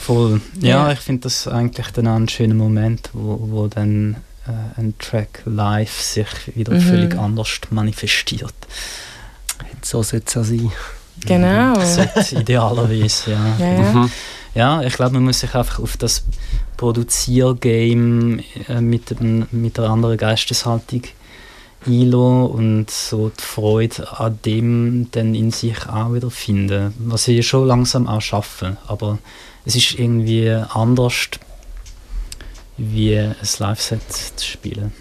voll. 0.00 0.40
Ja, 0.60 0.86
Ja. 0.86 0.92
ich 0.92 1.00
finde 1.00 1.22
das 1.22 1.46
eigentlich 1.48 1.88
dann 1.88 2.06
auch 2.08 2.16
ein 2.16 2.28
schöner 2.28 2.54
Moment, 2.54 3.10
wo, 3.12 3.38
wo 3.50 3.66
dann 3.66 4.16
äh, 4.46 4.80
ein 4.80 4.94
Track 4.98 5.42
live 5.44 6.00
sich 6.00 6.28
wieder 6.54 6.72
Mhm. 6.74 6.80
völlig 6.80 7.18
anders 7.18 7.58
manifestiert. 7.70 8.54
So 9.82 10.02
sollte 10.02 10.26
es 10.26 10.34
ja 10.34 10.44
sein. 10.44 10.72
Genau. 11.26 11.74
Sollte 11.84 12.36
idealerweise, 12.40 13.32
ja. 13.32 13.56
Ja, 13.58 13.72
ja. 13.72 13.92
Mhm. 13.92 14.10
Ja, 14.54 14.82
ich 14.82 14.94
glaube, 14.94 15.14
man 15.14 15.24
muss 15.24 15.40
sich 15.40 15.54
einfach 15.54 15.80
auf 15.80 15.96
das 15.96 16.24
Produziergame 16.76 18.42
äh, 18.68 18.80
mit, 18.80 19.20
mit 19.52 19.78
einer 19.78 19.90
anderen 19.90 20.16
Geisteshaltung 20.16 21.02
einlassen 21.86 22.50
und 22.50 22.90
so 22.90 23.30
die 23.30 23.42
Freude 23.42 24.18
an 24.18 24.38
dem 24.44 25.08
dann 25.12 25.34
in 25.34 25.50
sich 25.50 25.86
auch 25.88 26.12
wieder 26.12 26.30
finden. 26.30 26.94
Was 26.98 27.28
ich 27.28 27.46
schon 27.46 27.66
langsam 27.66 28.06
auch 28.08 28.20
schaffe, 28.20 28.76
aber 28.86 29.18
es 29.64 29.76
ist 29.76 29.98
irgendwie 29.98 30.50
anders, 30.50 31.28
wie 32.76 33.18
ein 33.18 33.34
Live-Set 33.58 34.00
zu 34.36 34.46
spielen. 34.46 34.92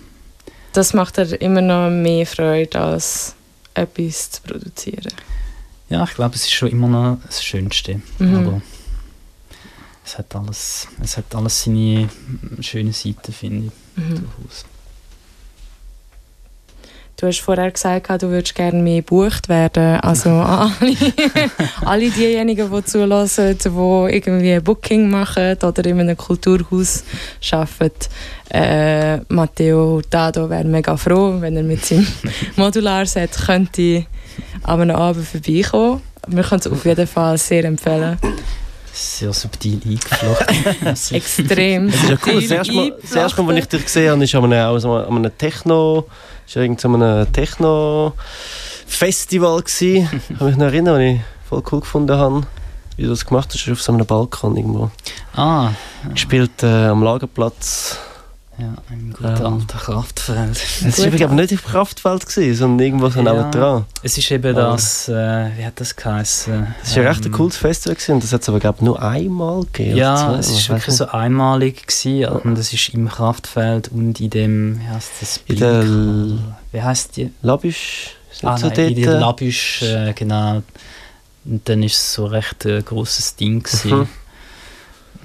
Das 0.73 0.93
macht 0.93 1.17
er 1.17 1.41
immer 1.41 1.61
noch 1.61 1.89
mehr 1.89 2.25
Freude, 2.25 2.79
als 2.79 3.35
etwas 3.73 4.31
zu 4.31 4.41
produzieren. 4.41 5.13
Ja, 5.89 6.03
ich 6.03 6.15
glaube, 6.15 6.35
es 6.35 6.43
ist 6.43 6.53
schon 6.53 6.69
immer 6.69 6.87
noch 6.87 7.17
das 7.25 7.43
Schönste, 7.43 8.01
Mhm. 8.19 8.61
Es 10.05 10.17
hat 10.17 10.35
alles, 10.35 10.87
es 11.01 11.17
hat 11.17 11.33
alles 11.33 11.63
seine 11.63 12.07
schönen 12.61 12.93
Seiten, 12.93 13.33
finde 13.33 13.67
ich. 13.67 14.03
Mhm. 14.03 14.09
durchaus. 14.15 14.65
Du 17.17 17.27
hast 17.27 17.39
vorher 17.39 17.71
gesagt, 17.71 18.09
du 18.21 18.27
würdest 18.27 18.55
gerne 18.55 18.83
mehr 18.83 18.97
gebucht 18.97 19.47
werden. 19.47 20.01
Also 20.01 20.29
alle, 20.31 20.97
alle 21.85 22.09
diejenigen, 22.09 22.69
die 22.69 22.83
zulassen, 22.83 23.57
die 23.57 23.67
irgendwie 23.67 24.51
ein 24.51 24.63
Booking 24.63 25.09
machen 25.09 25.57
oder 25.63 25.85
in 25.85 26.01
einem 26.01 26.17
Kulturhaus 26.17 27.03
arbeiten. 27.51 28.09
Äh, 28.49 29.19
Matteo 29.33 30.01
Dado 30.09 30.49
wäre 30.49 30.65
mega 30.65 30.97
froh, 30.97 31.39
wenn 31.39 31.55
er 31.55 31.63
mit 31.63 31.85
seinem 31.85 32.05
Modularset 32.57 33.31
könnte 33.31 34.05
an 34.63 34.81
einem 34.81 34.95
Abend 34.97 35.25
vorbeikommen. 35.25 36.01
Wir 36.27 36.43
können 36.43 36.59
es 36.59 36.67
auf 36.67 36.83
jeden 36.83 37.07
Fall 37.07 37.37
sehr 37.37 37.63
empfehlen. 37.63 38.19
Sehr 38.97 39.33
subtil 39.33 39.81
eingeflochten. 39.85 40.85
Extrem. 41.11 41.91
Das 41.91 42.01
ist 42.03 42.09
ja 42.09 42.17
cool. 42.25 42.41
Das 42.41 42.49
erste 42.51 42.73
Mal, 42.73 42.93
das 43.01 43.11
erste 43.11 43.43
Mal, 43.43 43.55
als 43.55 43.63
ich 43.65 43.69
dich 43.69 43.83
gesehen 43.83 44.09
habe, 44.11 44.23
ist 44.23 44.33
an 44.35 44.45
einem, 44.45 44.67
also 44.67 44.93
an 44.93 45.17
einem 45.17 45.37
Techno, 45.37 46.05
ist 46.47 46.55
irgend 46.55 46.79
so 46.79 46.87
einem 46.87 47.29
Techno-Festival 47.33 49.63
gsi. 49.63 50.07
Ich 50.29 50.29
kann 50.37 50.47
mich 50.47 50.55
noch 50.55 50.67
erinnern, 50.67 50.95
was 50.95 51.01
ich 51.03 51.19
voll 51.49 51.61
cool 51.71 51.81
gefunden 51.81 52.15
habe, 52.17 52.43
wie 52.95 53.03
du 53.03 53.09
das 53.09 53.25
gemacht 53.25 53.49
hast, 53.53 53.69
auf 53.69 53.81
so 53.81 53.91
einem 53.91 54.05
Balkon 54.05 54.55
irgendwo. 54.55 54.89
ah, 55.35 55.71
Gespielt 56.13 56.63
äh, 56.63 56.85
am 56.87 57.03
Lagerplatz. 57.03 57.99
Ja, 58.57 58.73
im 58.89 59.11
guten 59.11 59.25
Ähm. 59.25 59.45
alten 59.45 59.67
Kraftfeld. 59.67 60.57
Es 60.87 60.97
war 60.99 61.27
aber 61.27 61.35
nicht 61.35 61.51
im 61.51 61.57
Kraftfeld, 61.61 62.25
gewesen, 62.25 62.55
sondern 62.55 62.85
irgendwo 62.85 63.09
so 63.09 63.21
Ja. 63.21 63.49
dran. 63.51 63.85
Es 64.01 64.17
ist 64.17 64.31
eben 64.31 64.55
das, 64.55 65.09
äh, 65.09 65.49
wie 65.57 65.65
hat 65.65 65.79
das 65.79 65.95
geheißen? 65.95 66.67
Es 66.83 66.95
war 66.95 67.03
ja 67.03 67.09
recht 67.09 67.21
ein 67.21 67.25
Ähm, 67.27 67.31
cooles 67.33 67.57
Festival 67.57 67.95
gewesen, 67.95 68.11
und 68.13 68.23
das 68.23 68.31
hat 68.31 68.41
es 68.41 68.49
aber 68.49 68.59
glaub, 68.59 68.81
nur 68.81 69.01
einmal 69.01 69.63
gegeben. 69.65 69.97
Ja, 69.97 70.35
es 70.37 70.49
ich 70.49 70.69
wirklich 70.69 70.87
weiss 70.87 70.97
so 70.97 71.07
einmalig 71.07 71.87
gewesen, 71.87 72.25
und 72.43 72.57
es 72.57 72.71
ist 72.71 72.89
im 72.89 73.09
Kraftfeld 73.09 73.89
und 73.89 74.19
in 74.21 74.29
dem, 74.29 74.79
wie 74.79 74.87
heißt 74.87 75.11
das? 75.19 75.39
In 75.47 75.55
der 75.57 75.83
wie 76.71 76.81
heißt 76.81 77.17
die? 77.17 77.23
nicht. 77.25 77.35
Labisch? 77.41 78.15
Ah, 78.43 78.51
nicht 78.53 78.61
so 78.61 78.67
nein, 78.67 78.79
in 78.89 79.01
der 79.03 79.13
äh, 79.15 79.19
Labisch, 79.19 79.81
äh, 79.81 80.13
genau. 80.13 80.61
Und 81.45 81.67
dann 81.69 81.83
ist 81.83 81.93
es 81.95 82.13
so 82.13 82.25
recht 82.25 82.65
ein 82.65 82.83
grosses 82.83 83.35
Ding 83.35 83.63
gewesen. 83.63 83.99
Mhm. 83.99 84.07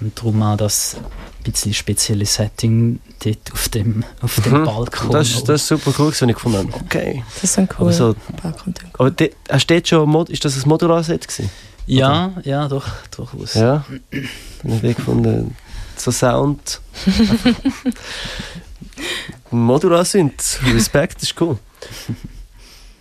Und 0.01 0.19
darum 0.19 0.43
auch 0.43 0.57
das 0.57 0.97
ein 0.97 1.05
bisschen 1.43 1.75
spezielle 1.75 2.27
Setting 2.27 3.01
dort 3.25 3.53
auf 3.53 3.69
dem, 3.69 4.05
auf 4.21 4.41
dem 4.41 4.61
Mhm. 4.61 4.65
Balkon. 4.65 5.11
Das, 5.11 5.29
ist- 5.31 5.49
das 5.49 5.63
ist 5.63 5.69
super 5.69 5.91
cool, 5.99 6.07
gewesen, 6.07 6.25
und 6.25 6.31
ich 6.31 6.37
gefunden 6.37 6.59
habe, 6.59 6.73
okay. 6.85 7.23
Das 7.35 7.45
ist 7.45 7.59
ein 7.59 7.69
Aber 7.71 7.77
cooler 7.79 7.93
so, 7.93 8.17
Balkon-Ding. 8.43 8.89
aber 8.99 9.11
de, 9.11 9.33
hast 9.49 9.67
du 9.71 9.75
dort 9.75 9.89
schon, 9.89 10.09
Mod, 10.09 10.29
ist 10.31 10.45
das 10.45 10.57
ein 10.63 10.69
Modular-Set 10.69 11.27
gewesen? 11.29 11.51
ja, 11.87 12.33
ja, 12.45 12.69
doch, 12.69 12.87
durchaus. 13.15 13.55
Ja. 13.55 13.85
Dann 14.63 14.75
habe 14.77 14.89
ich 14.89 14.97
gefunden, 14.97 15.57
so 15.97 16.11
Sound. 16.11 16.81
Modular 19.51 20.05
sind. 20.05 20.35
Respekt, 20.73 21.17
das 21.17 21.25
ist 21.25 21.41
cool. 21.41 21.59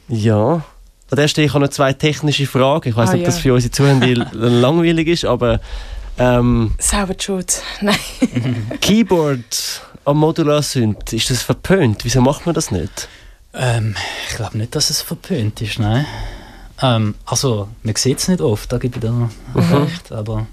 Ja. 0.07 0.63
An 1.11 1.15
der 1.15 1.27
Stelle 1.27 1.47
ich 1.47 1.53
habe 1.53 1.63
noch 1.65 1.71
zwei 1.71 1.93
technische 1.93 2.45
Fragen. 2.47 2.89
Ich 2.89 2.95
weiß 2.95 3.09
Ah, 3.09 3.13
nicht, 3.13 3.21
ob 3.21 3.25
das 3.27 3.35
ja. 3.37 3.41
für 3.41 3.53
unsere 3.53 3.71
Zuhörer 3.71 4.27
langweilig 4.33 5.07
ist, 5.07 5.25
aber 5.25 5.59
ähm, 6.19 6.73
Selber 6.79 7.15
Schuld. 7.19 7.61
Nein. 7.81 7.95
Keyboard 8.81 9.81
am 10.05 10.17
Modular 10.17 10.61
sind, 10.63 11.11
ist 11.13 11.29
das 11.29 11.41
verpönt? 11.41 12.03
Wieso 12.05 12.21
macht 12.21 12.45
man 12.45 12.55
das 12.55 12.71
nicht? 12.71 13.07
Ähm, 13.53 13.95
ich 14.29 14.35
glaube 14.35 14.57
nicht, 14.57 14.75
dass 14.75 14.89
es 14.89 15.01
verpönt 15.01 15.59
ist, 15.61 15.79
nein. 15.79 16.05
Ähm, 16.81 17.15
also, 17.25 17.67
man 17.83 17.95
sieht 17.95 18.19
es 18.19 18.27
nicht 18.27 18.41
oft, 18.41 18.71
da 18.71 18.77
gebe 18.77 18.95
ich 18.97 19.01
dir 19.01 19.11
Mhm. 19.11 19.29
recht, 19.73 20.11
aber 20.11 20.45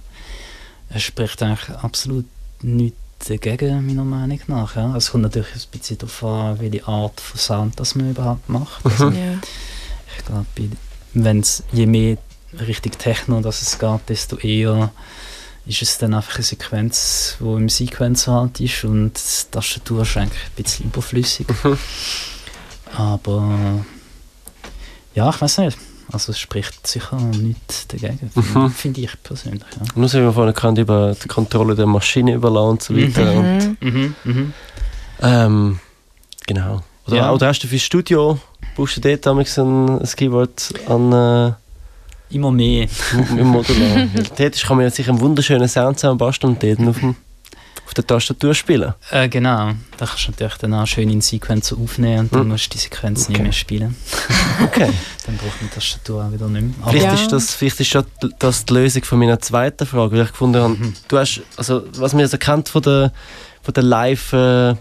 es 0.88 1.02
spricht 1.02 1.42
eigentlich 1.42 1.76
absolut 1.78 2.24
nichts 2.62 2.96
dagegen, 3.28 3.86
meiner 3.86 4.04
Meinung 4.04 4.40
nach. 4.48 4.76
Ja. 4.76 4.96
Es 4.96 5.10
kommt 5.10 5.22
natürlich 5.24 5.54
ein 5.54 5.78
bisschen 5.78 5.98
darauf 5.98 6.24
an, 6.24 6.58
welche 6.60 6.86
Art 6.88 7.20
von 7.20 7.38
Sound 7.38 7.78
das 7.80 7.94
man 7.94 8.10
überhaupt 8.10 8.48
macht. 8.48 8.84
Also, 8.84 9.10
Ja. 9.10 9.38
ich 10.18 10.24
glaube, 10.24 10.46
je 11.72 11.86
mehr 11.86 12.16
Richtung 12.66 12.92
Techno 12.92 13.40
dass 13.40 13.60
es 13.62 13.78
geht, 13.78 14.00
desto 14.08 14.36
eher 14.38 14.90
ist 15.66 15.82
es 15.82 15.98
dann 15.98 16.14
einfach 16.14 16.36
eine 16.36 16.44
Sequenz, 16.44 17.36
die 17.40 17.44
im 17.44 17.68
Sequencer 17.68 18.32
halt 18.32 18.60
ist 18.60 18.84
und 18.84 19.12
die 19.14 19.50
Tastatur 19.50 20.02
ist 20.02 20.16
eigentlich 20.16 20.42
ein 20.44 20.62
bisschen 20.62 20.86
überflüssig. 20.86 21.46
Mhm. 21.64 21.78
Aber 22.96 23.84
ja, 25.14 25.30
ich 25.30 25.40
weiß 25.40 25.58
nicht. 25.58 25.78
Also 26.12 26.30
es 26.30 26.38
spricht 26.38 26.86
sicher 26.86 27.16
nichts 27.16 27.88
dagegen, 27.88 28.30
finde 28.32 28.58
Mhm. 28.60 28.70
find 28.70 28.96
ich 28.98 29.10
persönlich. 29.24 29.62
Ja. 29.80 29.86
Nur 29.96 30.08
so 30.08 30.18
wie 30.18 30.22
wir 30.22 30.32
vorhin 30.32 30.54
können, 30.54 30.76
über 30.76 31.16
die 31.20 31.26
Kontrolle 31.26 31.74
der 31.74 31.86
Maschine 31.86 32.34
überlassen 32.34 32.68
und 32.70 32.82
so 32.82 32.96
weiter. 32.96 33.32
Und, 33.32 33.76
Mhm. 33.82 33.90
Mhm, 33.90 34.14
mhm. 34.24 34.52
ähm, 35.20 35.80
genau. 36.46 36.82
Oder, 37.08 37.16
Ja. 37.16 37.32
oder 37.32 37.48
hast 37.48 37.58
du 37.64 37.66
fürs 37.66 37.82
Studio, 37.82 38.38
brauchst 38.76 38.98
du 38.98 39.00
dort 39.00 39.26
damals 39.26 39.58
ein, 39.58 39.98
ein 40.00 40.06
Keyboard 40.06 40.74
an, 40.88 41.12
äh, 41.12 41.52
Immer 42.30 42.50
mehr. 42.50 42.88
im 43.36 43.46
Modular? 43.46 44.08
Weil 44.12 44.24
dort 44.36 44.40
ist- 44.54 44.64
kann 44.66 44.76
man 44.76 44.84
ja 44.84 44.90
sicher 44.90 45.10
einen 45.10 45.20
wunderschönen 45.20 45.68
Sound 45.68 45.98
zusammenbasteln 45.98 46.54
und 46.54 46.62
dort 46.62 46.80
auf, 46.88 46.98
dem, 46.98 47.14
auf 47.86 47.94
der 47.94 48.06
Tastatur 48.06 48.52
spielen. 48.54 48.94
Äh, 49.10 49.28
genau, 49.28 49.72
da 49.96 50.06
kannst 50.06 50.26
du 50.26 50.32
natürlich 50.32 50.54
dann 50.56 50.74
auch 50.74 50.86
schön 50.86 51.08
in 51.08 51.20
Sequenzen 51.20 51.80
aufnehmen 51.82 52.20
und 52.20 52.34
dann 52.34 52.42
Mhm. 52.44 52.48
musst 52.48 52.66
du 52.66 52.70
die 52.70 52.78
Sequenz 52.78 53.28
nicht 53.28 53.36
Okay. 53.36 53.42
mehr 53.44 53.52
spielen. 53.52 53.96
Okay. 54.64 54.90
Dann 55.26 55.36
braucht 55.36 55.60
man 55.60 55.70
die 55.70 55.74
Tastatur 55.74 56.24
auch 56.24 56.32
wieder 56.32 56.48
nicht 56.48 56.62
mehr. 56.62 56.74
Aber- 56.82 56.90
Vielleicht, 56.92 57.06
Ja. 57.06 57.14
ist 57.14 57.32
das, 57.32 57.54
vielleicht 57.54 57.80
ist 57.80 57.98
das, 58.38 58.64
die 58.64 58.72
Lösung 58.74 59.04
von 59.04 59.18
meiner 59.18 59.38
zweiten 59.40 59.86
Frage, 59.86 60.16
weil 60.16 60.24
ich 60.24 60.30
gefunden 60.32 60.62
habe, 60.62 60.74
Mhm. 60.74 60.94
du 61.08 61.18
hast, 61.18 61.42
also 61.56 61.82
was 61.96 62.12
man 62.14 62.26
so 62.26 62.38
kennt 62.38 62.68
von 62.68 62.82
der, 62.82 63.12
von 63.62 63.74
der 63.74 63.82
live 63.82 64.32
äh, 64.32 64.74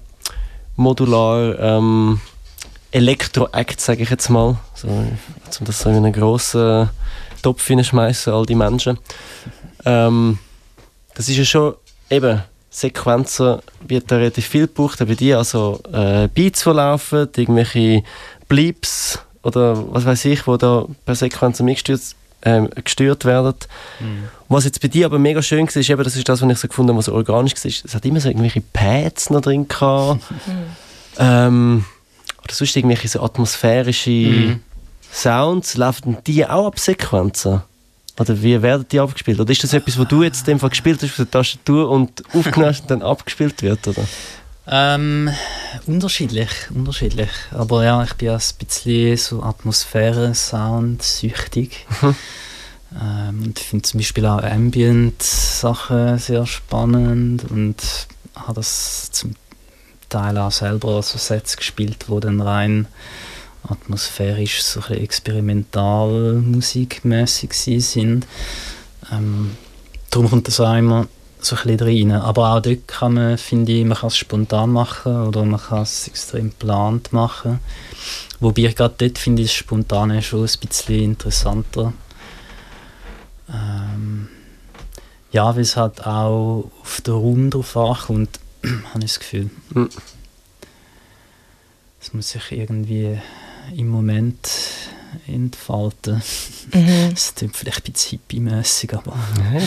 modular 0.76 1.58
ähm, 1.60 2.20
Elektro-Act, 2.92 3.80
sage 3.82 4.04
ich 4.04 4.10
jetzt 4.10 4.30
mal, 4.30 4.58
so, 4.74 4.88
um 4.88 5.18
das 5.62 5.80
so 5.82 5.90
in 5.90 5.98
einen 5.98 6.14
grossen 6.14 6.90
Topf 7.46 7.68
hineinschmeißen, 7.68 8.34
all 8.34 8.46
die 8.48 8.56
Menschen. 8.56 8.98
Ähm, 9.86 10.40
das 11.14 11.30
ist 11.30 11.38
ja 11.38 11.46
schon 11.46 11.76
eben 12.10 12.42
Sequenzen 12.72 13.60
wird 13.88 14.12
da 14.12 14.18
relativ 14.18 14.48
viel 14.48 14.68
gebraucht, 14.68 15.00
auch 15.02 15.06
bei 15.06 15.14
dir, 15.14 15.38
also 15.38 15.80
äh, 15.94 16.28
Beats, 16.28 16.64
die 16.64 16.70
laufen, 16.72 17.30
irgendwelche 17.38 18.04
Bleeps 18.50 19.20
oder 19.44 19.94
was 19.94 20.06
weiß 20.06 20.26
ich, 20.26 20.48
wo 20.48 20.58
da 20.58 20.86
per 21.06 21.14
Sequenz 21.14 21.60
mitgesteuert 21.62 22.16
ähm, 22.42 22.70
gesteuert 22.84 23.26
werden. 23.26 23.56
Mhm. 24.00 24.24
Was 24.50 24.66
jetzt 24.66 24.82
bei 24.82 24.88
dir 24.88 25.06
aber 25.06 25.20
mega 25.20 25.42
schön 25.42 25.68
war, 25.68 25.76
ist 25.76 25.90
eben, 25.90 26.04
das 26.04 26.16
ist 26.16 26.28
das, 26.28 26.42
was 26.42 26.52
ich 26.52 26.58
so 26.58 26.68
gefunden 26.68 26.90
habe, 26.90 26.98
was 26.98 27.06
so 27.06 27.14
organisch 27.14 27.54
war. 27.54 27.66
Es 27.66 27.96
hat 27.96 28.06
immer 28.06 28.20
so 28.20 28.28
irgendwelche 28.28 28.62
Pads 28.62 29.30
noch 29.30 29.42
drin 29.42 29.68
gehabt. 29.68 30.22
ähm, 31.20 31.86
oder 32.44 32.54
sonst 32.54 32.76
irgendwelche 32.76 33.08
so 33.08 33.22
atmosphärische 33.22 34.10
Mhm. 34.10 34.60
Sounds. 35.16 35.78
Laufen 35.78 36.18
die 36.28 36.46
auch 36.46 36.68
ab 36.68 36.80
Sequenzen? 36.80 37.62
Oder 38.20 38.42
wie 38.42 38.62
werden 38.62 38.86
die 38.92 39.00
abgespielt? 39.00 39.40
Oder 39.40 39.52
ist 39.52 39.64
das 39.64 39.74
etwas, 39.74 39.98
was 39.98 40.08
du 40.08 40.24
jetzt 40.24 40.42
in 40.42 40.56
dem 40.56 40.60
Fall 40.60 40.70
gespielt 40.70 41.02
hast 41.02 41.10
auf 41.12 41.16
der 41.16 41.32
Tastatur 41.32 41.90
und 41.90 42.24
aufgenommen 42.34 42.66
hast 42.66 42.82
und 42.82 42.92
dann 42.92 43.02
abgespielt 43.02 43.62
wird? 43.62 43.88
Oder? 43.88 44.04
Ähm, 44.68 45.30
unterschiedlich, 45.86 46.50
unterschiedlich. 46.74 47.30
Aber 47.52 47.84
ja, 47.84 48.04
ich 48.04 48.14
bin 48.14 48.28
ja 48.28 48.36
ein 48.36 48.66
bisschen 48.66 49.18
so 49.18 49.44
Atmosphäre-Sound 49.44 51.02
süchtig. 51.02 51.86
ähm, 52.02 53.44
und 53.44 53.60
finde 53.60 53.84
zum 53.84 54.00
Beispiel 54.00 54.26
auch 54.26 54.42
Ambient-Sachen 54.42 56.18
sehr 56.18 56.46
spannend 56.46 57.50
und 57.50 58.08
habe 58.36 58.56
das 58.56 59.12
zum 59.12 59.36
Teil 60.10 60.38
auch 60.38 60.52
selber 60.52 61.02
so 61.02 61.18
Sets 61.18 61.58
gespielt, 61.58 62.06
wo 62.08 62.20
dann 62.20 62.42
rein 62.42 62.88
atmosphärisch 63.70 64.64
so 64.64 64.82
ein 64.88 64.98
experimental 64.98 66.34
musikmäßig 66.34 67.54
sind. 67.54 68.28
Ähm, 69.12 69.52
darum 70.10 70.30
kommt 70.30 70.48
das 70.48 70.60
auch 70.60 70.76
immer 70.76 71.08
so 71.46 71.56
ein 71.56 71.80
rein. 71.80 72.12
Aber 72.12 72.54
auch 72.54 72.62
dort 72.62 72.88
kann 72.88 73.14
man, 73.14 73.38
finde 73.38 73.72
ich, 73.72 73.86
man 73.86 73.98
kann 73.98 74.08
es 74.08 74.18
spontan 74.18 74.72
machen 74.72 75.28
oder 75.28 75.46
man 75.46 75.60
kann 75.60 75.84
es 75.84 76.08
extrem 76.08 76.50
geplant 76.50 77.14
machen. 77.14 77.60
Wobei 78.40 78.64
ich 78.64 78.76
gerade 78.76 78.96
dort 78.98 79.18
finde 79.18 79.44
ich 79.44 79.50
das 79.50 79.58
Spontane 79.58 80.22
schon 80.22 80.46
ein 80.46 80.68
bisschen 80.68 81.04
interessanter. 81.04 81.94
Ähm, 83.50 84.28
ja, 85.32 85.56
weil 85.56 85.62
es 85.62 85.78
halt 85.78 86.06
auch 86.06 86.72
auf 86.82 87.02
der 87.02 87.14
Runde 87.14 87.58
drauf 87.58 87.78
ankommt, 87.78 88.40
habe 88.64 89.04
ich 89.04 89.12
das 89.12 89.20
Gefühl. 89.20 89.50
Mhm. 89.70 89.90
Es 92.02 92.14
muss 92.14 92.30
sich 92.30 92.52
irgendwie 92.52 93.20
im 93.76 93.88
Moment 93.90 94.50
entfalten. 95.28 96.22
Mhm. 96.74 97.12
Das 97.12 97.34
klingt 97.36 97.56
vielleicht 97.56 97.88
ein 97.88 97.94
bisschen 97.94 98.20
hippie-mässig, 98.20 98.94
aber 98.94 99.14
Nein. 99.38 99.62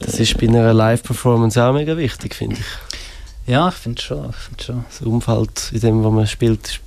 Das 0.00 0.18
ist 0.18 0.36
bei 0.38 0.48
einer 0.48 0.74
Live-Performance 0.74 1.62
auch 1.62 1.72
mega 1.72 1.96
wichtig, 1.96 2.34
finde 2.34 2.56
ich. 2.56 3.50
ja, 3.50 3.68
ich 3.68 3.74
finde 3.74 4.00
schon, 4.02 4.30
ich 4.30 4.36
finde 4.36 4.64
schon. 4.64 4.84
Das 4.88 5.00
Umfeld 5.06 5.70
in 5.72 5.80
dem, 5.80 6.04
was 6.04 6.12
man 6.12 6.26
spielt, 6.26 6.66
ist- 6.68 6.80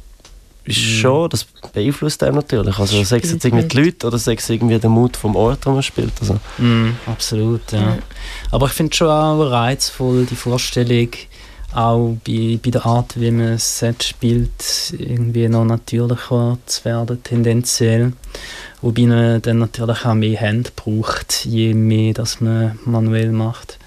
ist 0.66 0.78
Mhm. 0.78 0.82
schon, 1.02 1.30
das 1.30 1.44
beeinflusst 1.74 2.24
einem 2.24 2.36
natürlich. 2.36 2.78
Also 2.80 3.04
sei 3.04 3.18
es 3.18 3.32
jetzt 3.32 3.44
irgendwie 3.44 3.68
die 3.68 3.82
Leute 3.82 4.08
oder 4.08 4.18
sei 4.18 4.36
es 4.36 4.50
irgendwie 4.50 4.80
der 4.80 4.90
Mut 4.90 5.18
vom 5.18 5.36
Ort, 5.36 5.66
wo 5.66 5.72
man 5.72 5.84
spielt. 5.84 6.14
Also, 6.22 6.40
Mm, 6.58 6.92
absolut, 7.06 7.70
ja. 7.72 7.80
Ja. 7.82 7.98
Aber 8.52 8.68
ich 8.68 8.74
finde 8.74 8.96
schon 8.96 9.10
auch 9.10 9.42
reizvoll 9.52 10.26
die 10.26 10.36
Vorstellung, 10.36 11.10
auch 11.76 12.18
bei, 12.26 12.60
bei 12.64 12.72
der 12.72 12.86
Art, 12.86 13.20
wie 13.20 13.32
man 13.32 13.58
Set 13.58 14.04
spielt, 14.04 14.94
irgendwie 14.98 15.48
noch 15.48 15.66
natürlicher 15.66 16.58
zu 16.66 16.86
werden, 16.86 17.24
tendenziell. 17.24 18.14
Wobei 18.82 19.04
man 19.04 19.42
dann 19.42 19.60
natürlich 19.60 20.06
auch 20.06 20.14
mehr 20.14 20.40
Hände 20.40 20.72
braucht, 20.76 21.46
je 21.46 21.74
mehr 21.74 22.14
das 22.14 22.42
man 22.42 22.78
manuell 22.86 23.32
macht. 23.32 23.80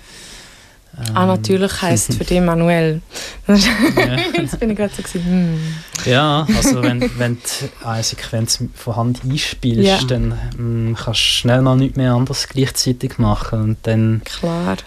Ah, 1.14 1.22
Ähm, 1.22 1.28
natürlich 1.28 1.82
heisst 1.82 2.10
es 2.10 2.16
für 2.16 2.24
dich 2.24 2.40
manuell. 2.40 3.00
Ja. 3.46 3.54
Jetzt 4.36 4.58
bin 4.58 4.70
ich 4.70 4.76
gerade 4.76 4.92
so 4.96 5.02
gewesen, 5.02 5.24
hm. 5.26 6.10
Ja, 6.10 6.46
also 6.56 6.82
wenn, 6.82 7.00
wenn 7.18 7.34
du 7.36 7.86
eine 7.86 8.02
Sequenz 8.02 8.62
von 8.74 8.96
Hand 8.96 9.20
einspielst, 9.24 9.82
Ja. 9.86 9.98
dann 10.08 10.28
mm, 10.56 10.94
kannst 10.94 11.20
du 11.20 11.24
schnell 11.24 11.62
mal 11.62 11.76
nichts 11.76 11.96
mehr 11.96 12.12
anderes 12.14 12.48
gleichzeitig 12.48 13.18
machen 13.18 13.60
und 13.62 13.76
dann 13.82 14.22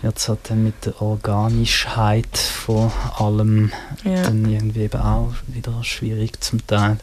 wird 0.01 0.17
es 0.17 0.27
halt 0.29 0.39
dann 0.49 0.63
mit 0.63 0.85
der 0.85 0.99
Organischkeit 1.01 2.37
von 2.37 2.91
allem 3.17 3.71
Ja. 4.03 4.23
dann 4.23 4.49
irgendwie 4.49 4.81
eben 4.83 4.99
auch 5.01 5.33
wieder 5.47 5.83
schwierig 5.83 6.41
zum 6.41 6.65
Teil. 6.65 6.97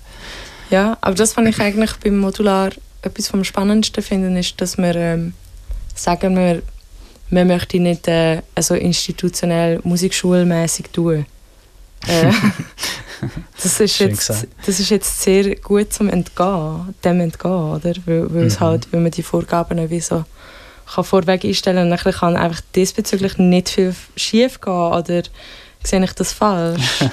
ja, 0.71 0.97
aber 1.01 1.15
das, 1.15 1.37
was 1.37 1.47
ich 1.47 1.61
eigentlich 1.61 1.93
beim 2.03 2.19
Modular 2.19 2.71
etwas 3.03 3.29
vom 3.29 3.45
Spannendsten 3.45 4.03
finde, 4.03 4.37
ist, 4.39 4.61
dass 4.61 4.79
wir, 4.79 4.97
ähm, 4.97 5.33
sagen 5.95 6.35
wir, 6.37 6.63
man 7.31 7.47
möchte 7.47 7.79
nicht 7.81 8.07
äh, 8.09 8.43
also 8.55 8.75
institutionell 8.75 9.81
musikschulmäßig 9.85 10.87
tun. 10.93 11.27
Äh, 12.09 12.31
das, 13.63 13.81
ist 13.81 13.97
Schön 13.97 14.11
jetzt, 14.11 14.29
gesagt. 14.29 14.47
das 14.65 14.79
ist 14.79 14.91
jetzt 14.91 15.23
sehr 15.23 15.57
gut 15.57 15.93
zum 15.93 16.09
Entgehen, 16.09 16.95
dem 17.03 17.21
Entgehen, 17.21 17.51
oder? 17.51 17.95
Weil, 18.05 18.33
weil, 18.33 18.45
es 18.45 18.61
Mhm. 18.61 18.65
halt, 18.65 18.93
weil 18.93 19.01
man 19.01 19.11
die 19.11 19.23
Vorgaben 19.25 19.91
wie 19.91 19.99
so 20.01 20.25
kann 20.95 21.03
vorweg 21.05 21.45
einstellen 21.45 21.91
und 21.91 21.91
dann 21.99 22.15
kann 22.15 22.37
einfach 22.37 22.61
diesbezüglich 22.77 23.39
nicht 23.39 23.71
viel 23.71 23.93
schief 24.15 24.61
gehen 24.61 24.73
oder 24.73 25.23
sehe 25.83 26.05
ich 26.05 26.13
das 26.13 26.33
falsch? 26.33 26.81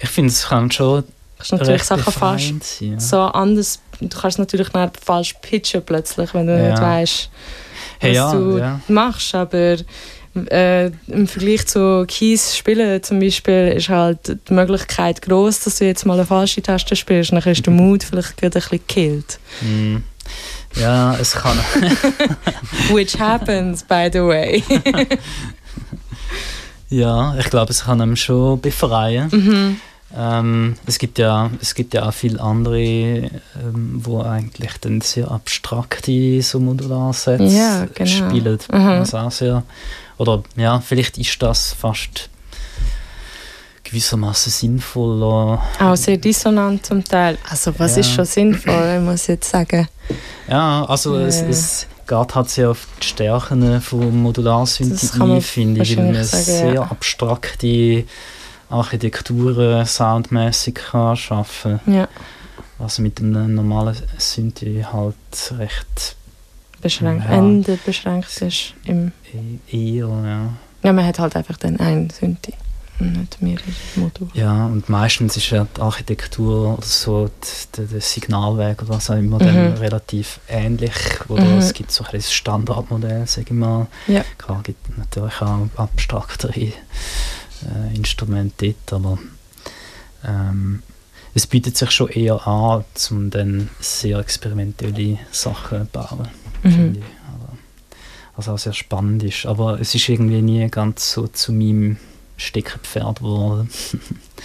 Ich 0.00 0.08
finde, 0.10 0.30
es 0.32 0.44
kann 0.48 0.70
schon 0.70 1.04
kannst 1.38 1.52
natürlich 1.52 1.84
Sachen 1.84 2.12
sein. 2.12 2.60
Ja. 2.80 3.00
so 3.00 3.20
anders. 3.20 3.78
Du 4.00 4.08
kannst 4.08 4.38
natürlich 4.40 4.68
dann 4.70 4.90
falsch 5.00 5.34
pitchen 5.40 5.82
plötzlich, 5.82 6.34
wenn 6.34 6.48
du 6.48 6.58
Ja. 6.60 6.70
nicht 6.70 6.82
weißt, 6.82 7.30
was 8.02 8.14
ja, 8.14 8.32
du 8.32 8.58
ja. 8.58 8.80
machst. 8.88 9.34
Aber 9.34 9.76
äh, 10.34 10.86
im 11.08 11.26
Vergleich 11.26 11.66
zu 11.66 12.04
Keys 12.08 12.56
spielen 12.56 13.02
zum 13.02 13.20
Beispiel 13.20 13.74
ist 13.76 13.88
halt 13.88 14.38
die 14.48 14.52
Möglichkeit 14.52 15.20
groß, 15.22 15.60
dass 15.60 15.78
du 15.78 15.84
jetzt 15.84 16.06
mal 16.06 16.14
eine 16.14 16.26
falsche 16.26 16.62
Taste 16.62 16.96
spielst. 16.96 17.32
Dann 17.32 17.42
ist 17.42 17.66
der 17.66 17.72
Mut 17.72 18.02
vielleicht 18.04 18.36
gerade 18.36 18.58
ein 18.58 18.62
bisschen 18.62 18.78
gekillt. 18.78 19.38
Mm. 19.60 19.96
Ja, 20.76 21.16
es 21.16 21.32
kann. 21.32 21.58
Which 22.92 23.18
happens, 23.18 23.82
by 23.82 24.08
the 24.10 24.20
way. 24.20 24.62
ja, 26.88 27.36
ich 27.38 27.50
glaube, 27.50 27.70
es 27.70 27.84
kann 27.84 28.00
einem 28.00 28.16
schon 28.16 28.60
befreien. 28.60 29.28
mhm. 29.30 29.80
Ähm, 30.16 30.76
es, 30.86 30.98
gibt 30.98 31.18
ja, 31.18 31.50
es 31.60 31.74
gibt 31.74 31.94
ja 31.94 32.06
auch 32.08 32.12
viele 32.12 32.40
andere, 32.40 32.78
ähm, 32.80 33.30
wo 34.02 34.20
eigentlich 34.22 34.72
dann 34.80 35.00
sehr 35.00 35.30
abstrakte 35.30 36.42
so 36.42 36.60
Modularsets 36.60 37.52
Ja, 37.54 37.86
genau. 37.94 38.10
spielen. 38.28 38.58
Mhm. 38.70 39.04
Auch 39.14 39.30
sehr, 39.30 39.62
oder 40.18 40.42
ja, 40.56 40.80
vielleicht 40.80 41.16
ist 41.18 41.40
das 41.42 41.72
fast 41.72 42.28
gewissermaßen 43.84 44.52
sinnvoller. 44.52 45.62
Auch 45.80 45.96
sehr 45.96 46.16
dissonant 46.16 46.84
zum 46.86 47.04
Teil. 47.04 47.38
Also 47.48 47.72
was 47.78 47.96
Ja. 47.96 48.00
ist 48.00 48.10
schon 48.12 48.24
sinnvoll, 48.24 49.00
muss 49.00 49.22
ich 49.22 49.28
jetzt 49.28 49.50
sagen. 49.50 49.88
Ja, 50.48 50.84
also 50.84 51.16
es, 51.16 51.40
Ja. 51.40 51.46
es 51.48 51.86
geht 52.06 52.34
halt 52.34 52.50
sehr 52.50 52.70
auf 52.70 52.86
die 53.02 53.06
Stärken 53.06 53.80
von 53.80 54.22
ein, 54.22 55.40
finde 55.40 55.82
ich, 55.82 55.96
weil 55.96 56.12
man 56.12 56.24
sehr 56.24 56.82
abstrakte 56.82 58.04
Architekturen 58.72 59.84
soundmäßig 59.86 60.74
kann 60.74 61.16
schaffen 61.16 61.80
Ja, 61.86 62.08
was 62.78 62.98
mit 62.98 63.20
einem 63.20 63.54
normalen 63.54 63.96
Synthi 64.18 64.84
halt 64.92 65.14
recht 65.58 66.16
beschränkt. 66.80 67.24
Ja. 67.24 67.38
Ende 67.38 67.78
beschränkt 67.84 68.42
ist. 68.42 68.74
Im 68.84 69.12
e- 69.70 69.98
eher, 69.98 70.08
ja. 70.08 70.52
ja, 70.82 70.92
man 70.92 71.06
hat 71.06 71.18
halt 71.18 71.36
einfach 71.36 71.56
dann 71.56 71.78
einen 71.78 72.10
Synthi. 72.10 72.54
nicht 72.98 73.40
mehrere 73.40 73.64
Module. 73.96 74.30
Ja, 74.34 74.66
und 74.66 74.88
meistens 74.88 75.36
ist 75.36 75.50
ja 75.50 75.66
die 75.76 75.80
Architektur 75.80 76.74
oder 76.78 76.86
so, 76.86 77.30
der, 77.76 77.86
der 77.86 78.00
Signalweg 78.00 78.82
oder 78.82 78.94
was 78.94 79.10
auch 79.10 79.16
immer, 79.16 79.36
mhm. 79.36 79.44
dann 79.44 79.72
relativ 79.74 80.40
ähnlich. 80.48 80.92
Oder 81.28 81.44
mhm. 81.44 81.58
es 81.58 81.72
gibt 81.72 81.92
so 81.92 82.04
ein 82.04 82.20
Standardmodell, 82.20 83.26
sage 83.26 83.46
ich 83.48 83.52
mal. 83.52 83.86
Ja. 84.08 84.24
Klar, 84.38 84.60
gibt 84.62 84.98
natürlich 84.98 85.40
auch 85.40 85.68
abstraktere 85.76 86.72
äh, 87.64 87.94
Instrumente 87.94 88.74
dort, 88.86 88.92
aber 88.92 89.18
ähm, 90.24 90.82
es 91.34 91.46
bietet 91.46 91.76
sich 91.76 91.90
schon 91.90 92.08
eher 92.08 92.46
an, 92.46 92.84
um 93.10 93.30
dann 93.30 93.70
sehr 93.80 94.18
experimentelle 94.18 95.18
Sachen 95.30 95.82
zu 95.82 95.92
bauen, 95.92 96.28
mhm. 96.62 96.96
ich. 96.96 97.04
was 98.36 98.48
auch 98.48 98.58
sehr 98.58 98.74
spannend 98.74 99.22
ist. 99.22 99.46
Aber 99.46 99.80
es 99.80 99.94
ist 99.94 100.08
irgendwie 100.08 100.42
nie 100.42 100.68
ganz 100.68 101.12
so 101.12 101.26
zu 101.26 101.52
meinem 101.52 101.96
Steckenpferd 102.36 103.18
geworden. 103.18 103.70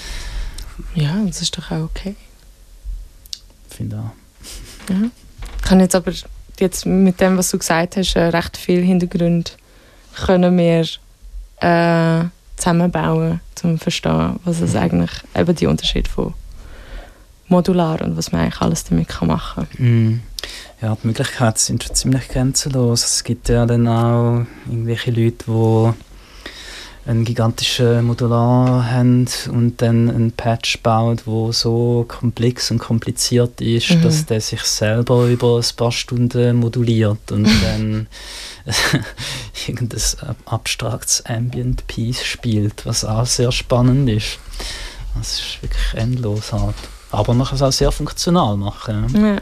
ja, 0.95 1.21
das 1.25 1.41
ist 1.41 1.57
doch 1.57 1.71
auch 1.71 1.83
okay. 1.83 2.15
Finde 3.69 3.97
auch. 3.97 4.93
Ja. 4.93 5.09
Ich 5.57 5.63
kann 5.63 5.79
jetzt 5.81 5.95
aber 5.95 6.13
jetzt 6.59 6.85
mit 6.85 7.19
dem, 7.19 7.37
was 7.37 7.51
du 7.51 7.57
gesagt 7.57 7.97
hast, 7.97 8.15
äh, 8.15 8.23
recht 8.23 8.55
viel 8.55 8.81
Hintergrund 8.81 9.57
können 10.15 10.57
wir 10.57 10.87
äh, 11.61 12.29
zusammenbauen, 12.57 13.39
um 13.63 13.77
zu 13.77 13.83
verstehen, 13.83 14.39
was 14.43 14.61
es 14.61 14.75
eigentlich 14.75 15.11
eben 15.35 15.55
die 15.55 15.67
Unterschied 15.67 16.07
von 16.07 16.33
modular 17.47 18.01
und 18.01 18.17
was 18.17 18.31
man 18.31 18.41
eigentlich 18.41 18.61
alles 18.61 18.83
damit 18.83 19.07
kann 19.07 19.29
machen 19.29 19.67
kann. 19.77 19.85
Mm. 19.85 20.21
Ja, 20.81 20.95
die 21.01 21.07
Möglichkeiten 21.07 21.57
sind 21.57 21.83
schon 21.83 21.95
ziemlich 21.95 22.27
grenzenlos. 22.27 23.03
Es 23.03 23.23
gibt 23.23 23.49
ja 23.49 23.65
dann 23.65 23.87
auch 23.87 24.45
irgendwelche 24.67 25.11
Leute, 25.11 25.45
die 25.47 25.93
einen 27.07 27.23
gigantischen 27.23 28.05
Modular 28.05 28.91
haben 28.91 29.27
und 29.49 29.81
dann 29.81 30.09
einen 30.09 30.31
Patch 30.33 30.79
baut, 30.81 31.25
wo 31.25 31.53
so 31.53 32.05
komplex 32.07 32.69
und 32.69 32.79
kompliziert 32.79 33.61
ist, 33.61 33.91
mhm. 33.91 34.01
dass 34.01 34.25
der 34.25 34.41
sich 34.41 34.61
selber 34.61 35.25
über 35.27 35.57
ein 35.57 35.75
paar 35.77 35.91
Stunden 35.91 36.57
moduliert 36.57 37.31
und 37.31 37.45
dann 37.63 38.07
irgendein 39.67 40.01
abstraktes 40.45 41.25
Ambient 41.25 41.87
Piece 41.87 42.23
spielt, 42.25 42.85
was 42.85 43.05
auch 43.05 43.25
sehr 43.25 43.53
spannend 43.53 44.09
ist. 44.09 44.39
Das 45.17 45.39
ist 45.39 45.61
wirklich 45.61 45.93
endlos 45.93 46.51
halt. 46.51 46.75
Aber 47.11 47.33
man 47.33 47.47
kann 47.47 47.55
es 47.55 47.61
auch 47.61 47.71
sehr 47.71 47.91
funktional 47.91 48.57
machen. 48.57 49.41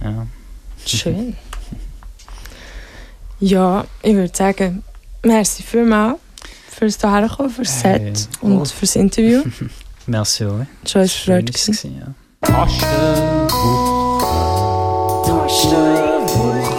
Ja. 0.00 0.08
ja. 0.08 0.26
Schön. 0.86 1.36
Ja, 3.40 3.84
ich 4.02 4.14
würde 4.14 4.34
sagen, 4.34 4.84
merci 5.24 5.62
vielmals 5.62 6.18
fürs 6.70 6.98
hierher 6.98 7.28
kommen, 7.28 7.50
fürs 7.50 7.80
Set 7.80 8.02
hey. 8.02 8.12
und 8.40 8.60
oh. 8.60 8.64
fürs 8.64 8.96
Interview. 8.96 9.42
merci 10.06 10.44
euch. 10.44 10.66
Es 10.84 10.94
war 10.94 11.02
eine 11.02 11.08
Freude. 11.08 11.52
Ja. 11.52 12.14
Tastenwoche. 12.40 14.02
Tastenwoche. 15.26 16.72